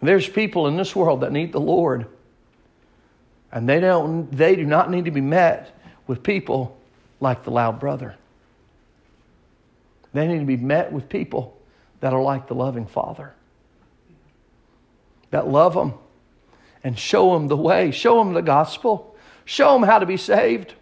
There's 0.00 0.28
people 0.28 0.66
in 0.66 0.76
this 0.76 0.94
world 0.94 1.22
that 1.22 1.32
need 1.32 1.52
the 1.52 1.60
Lord. 1.60 2.06
And 3.50 3.68
they 3.68 3.80
don't 3.80 4.30
they 4.30 4.56
do 4.56 4.64
not 4.64 4.90
need 4.90 5.06
to 5.06 5.10
be 5.10 5.20
met 5.20 5.74
with 6.06 6.22
people 6.22 6.76
like 7.20 7.44
the 7.44 7.50
loud 7.50 7.80
brother. 7.80 8.16
They 10.12 10.26
need 10.26 10.40
to 10.40 10.44
be 10.44 10.56
met 10.56 10.92
with 10.92 11.08
people 11.08 11.56
that 12.00 12.12
are 12.12 12.22
like 12.22 12.46
the 12.46 12.54
loving 12.54 12.86
Father. 12.86 13.34
That 15.30 15.48
love 15.48 15.74
them 15.74 15.94
and 16.84 16.98
show 16.98 17.34
them 17.34 17.48
the 17.48 17.56
way, 17.56 17.90
show 17.90 18.18
them 18.18 18.32
the 18.32 18.42
gospel, 18.42 19.16
show 19.44 19.72
them 19.74 19.82
how 19.82 19.98
to 19.98 20.06
be 20.06 20.16
saved. 20.16 20.74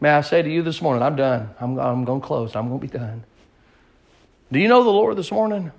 May 0.00 0.10
I 0.10 0.20
say 0.22 0.42
to 0.42 0.50
you 0.50 0.62
this 0.62 0.82
morning, 0.82 1.02
I'm 1.02 1.14
done. 1.14 1.50
I'm, 1.60 1.78
I'm 1.78 2.04
going 2.04 2.20
to 2.20 2.26
close. 2.26 2.56
I'm 2.56 2.68
going 2.68 2.80
to 2.80 2.86
be 2.86 2.98
done. 2.98 3.24
Do 4.52 4.60
you 4.60 4.68
know 4.68 4.84
the 4.84 4.90
Lord 4.90 5.16
this 5.16 5.32
morning? 5.32 5.72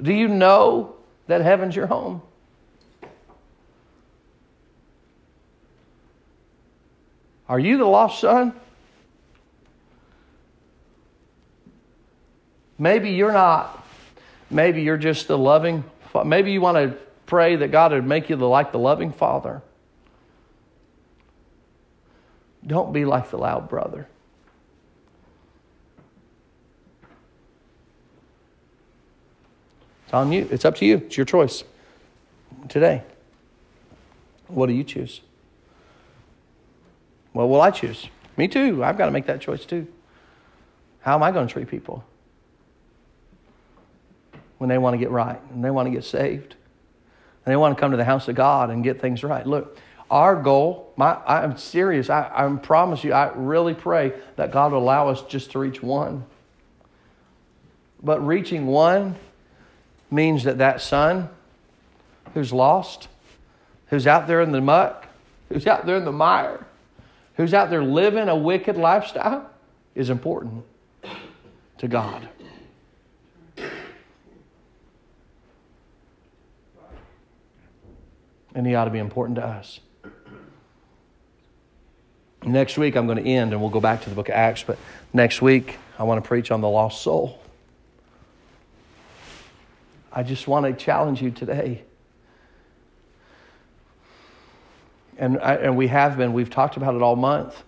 Do 0.00 0.10
you 0.12 0.26
know 0.26 0.94
that 1.26 1.42
heaven's 1.42 1.76
your 1.76 1.86
home? 1.86 2.22
Are 7.46 7.58
you 7.58 7.76
the 7.76 7.84
lost 7.84 8.20
son? 8.20 8.54
Maybe 12.78 13.10
you're 13.10 13.32
not. 13.32 13.86
Maybe 14.50 14.80
you're 14.80 14.96
just 14.96 15.28
the 15.28 15.36
loving. 15.36 15.84
Maybe 16.24 16.52
you 16.52 16.62
want 16.62 16.76
to 16.76 16.96
pray 17.26 17.56
that 17.56 17.70
God 17.70 17.92
would 17.92 18.06
make 18.06 18.30
you 18.30 18.36
like 18.36 18.72
the 18.72 18.78
loving 18.78 19.12
father. 19.12 19.60
Don't 22.66 22.94
be 22.94 23.04
like 23.04 23.28
the 23.30 23.36
loud 23.36 23.68
brother. 23.68 24.08
It's 30.08 30.14
on 30.14 30.32
you. 30.32 30.48
It's 30.50 30.64
up 30.64 30.74
to 30.76 30.86
you. 30.86 31.02
It's 31.04 31.18
your 31.18 31.26
choice 31.26 31.64
today. 32.70 33.02
What 34.46 34.68
do 34.68 34.72
you 34.72 34.82
choose? 34.82 35.20
What 37.34 37.50
will 37.50 37.60
I 37.60 37.70
choose? 37.70 38.08
Me 38.38 38.48
too. 38.48 38.82
I've 38.82 38.96
got 38.96 39.04
to 39.04 39.10
make 39.10 39.26
that 39.26 39.42
choice 39.42 39.66
too. 39.66 39.86
How 41.00 41.14
am 41.14 41.22
I 41.22 41.30
going 41.30 41.46
to 41.46 41.52
treat 41.52 41.68
people 41.68 42.06
when 44.56 44.70
they 44.70 44.78
want 44.78 44.94
to 44.94 44.98
get 44.98 45.10
right 45.10 45.38
and 45.50 45.62
they 45.62 45.70
want 45.70 45.88
to 45.88 45.92
get 45.92 46.04
saved 46.04 46.54
and 47.44 47.52
they 47.52 47.56
want 47.56 47.76
to 47.76 47.80
come 47.80 47.90
to 47.90 47.98
the 47.98 48.04
house 48.06 48.28
of 48.28 48.34
God 48.34 48.70
and 48.70 48.82
get 48.82 49.02
things 49.02 49.22
right? 49.22 49.46
Look, 49.46 49.76
our 50.10 50.36
goal, 50.36 50.90
my, 50.96 51.16
I'm 51.26 51.58
serious. 51.58 52.08
I, 52.08 52.30
I 52.34 52.56
promise 52.56 53.04
you, 53.04 53.12
I 53.12 53.30
really 53.34 53.74
pray 53.74 54.14
that 54.36 54.52
God 54.52 54.72
will 54.72 54.78
allow 54.78 55.10
us 55.10 55.20
just 55.24 55.50
to 55.50 55.58
reach 55.58 55.82
one. 55.82 56.24
But 58.02 58.26
reaching 58.26 58.68
one 58.68 59.16
means 60.10 60.44
that 60.44 60.58
that 60.58 60.80
son 60.80 61.28
who's 62.34 62.52
lost, 62.52 63.08
who's 63.88 64.06
out 64.06 64.26
there 64.26 64.40
in 64.40 64.52
the 64.52 64.60
muck, 64.60 65.06
who's 65.48 65.66
out 65.66 65.86
there 65.86 65.96
in 65.96 66.04
the 66.04 66.12
mire, 66.12 66.66
who's 67.36 67.54
out 67.54 67.70
there 67.70 67.82
living 67.82 68.28
a 68.28 68.36
wicked 68.36 68.76
lifestyle 68.76 69.48
is 69.94 70.10
important 70.10 70.64
to 71.78 71.88
God. 71.88 72.28
And 78.54 78.66
he 78.66 78.74
ought 78.74 78.86
to 78.86 78.90
be 78.90 78.98
important 78.98 79.36
to 79.36 79.44
us. 79.44 79.80
Next 82.44 82.78
week, 82.78 82.96
I'm 82.96 83.06
going 83.06 83.22
to 83.22 83.28
end 83.28 83.52
and 83.52 83.60
we'll 83.60 83.70
go 83.70 83.80
back 83.80 84.02
to 84.02 84.08
the 84.08 84.14
book 84.14 84.28
of 84.28 84.34
Acts, 84.34 84.62
but 84.62 84.78
next 85.12 85.42
week, 85.42 85.78
I 85.98 86.04
want 86.04 86.22
to 86.22 86.26
preach 86.26 86.50
on 86.50 86.60
the 86.60 86.68
lost 86.68 87.02
soul. 87.02 87.40
I 90.12 90.22
just 90.22 90.48
want 90.48 90.66
to 90.66 90.72
challenge 90.72 91.22
you 91.22 91.30
today 91.30 91.84
and, 95.18 95.40
I, 95.40 95.54
and 95.56 95.76
we 95.76 95.88
have 95.88 96.16
been, 96.16 96.32
we've 96.32 96.48
talked 96.48 96.76
about 96.76 96.94
it 96.94 97.02
all 97.02 97.16
month. 97.16 97.62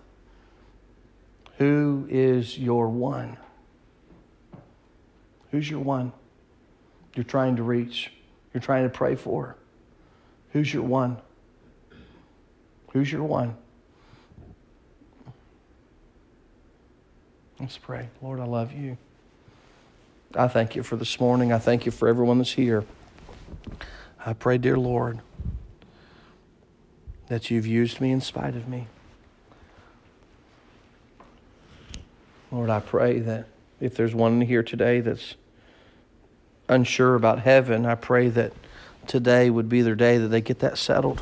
Who 1.57 2.07
is 2.09 2.57
your 2.57 2.87
one? 2.87 3.37
Who's 5.51 5.69
your 5.69 5.81
one 5.81 6.13
you're 7.13 7.25
trying 7.25 7.57
to 7.57 7.63
reach? 7.63 8.11
You're 8.53 8.61
trying 8.61 8.83
to 8.83 8.89
pray 8.89 9.15
for? 9.15 9.57
Who's 10.53 10.73
your 10.73 10.83
one? 10.83 11.17
Who's 12.93 13.11
your 13.11 13.23
one? 13.23 13.57
Let's 17.59 17.77
pray. 17.77 18.09
Lord, 18.21 18.39
I 18.39 18.45
love 18.45 18.71
you. 18.71 18.97
I 20.35 20.47
thank 20.47 20.75
you 20.75 20.83
for 20.83 20.95
this 20.95 21.19
morning. 21.19 21.51
I 21.51 21.59
thank 21.59 21.85
you 21.85 21.91
for 21.91 22.07
everyone 22.07 22.37
that's 22.37 22.53
here. 22.53 22.85
I 24.25 24.33
pray, 24.33 24.57
dear 24.57 24.77
Lord 24.77 25.19
that 27.31 27.49
you've 27.49 27.65
used 27.65 28.01
me 28.01 28.11
in 28.11 28.19
spite 28.19 28.57
of 28.57 28.67
me. 28.67 28.87
Lord, 32.51 32.69
I 32.69 32.81
pray 32.81 33.19
that 33.19 33.47
if 33.79 33.95
there's 33.95 34.13
one 34.13 34.41
here 34.41 34.61
today 34.61 34.99
that's 34.99 35.35
unsure 36.67 37.15
about 37.15 37.39
heaven, 37.39 37.85
I 37.85 37.95
pray 37.95 38.27
that 38.27 38.51
today 39.07 39.49
would 39.49 39.69
be 39.69 39.81
their 39.81 39.95
day 39.95 40.17
that 40.17 40.27
they 40.27 40.41
get 40.41 40.59
that 40.59 40.77
settled. 40.77 41.21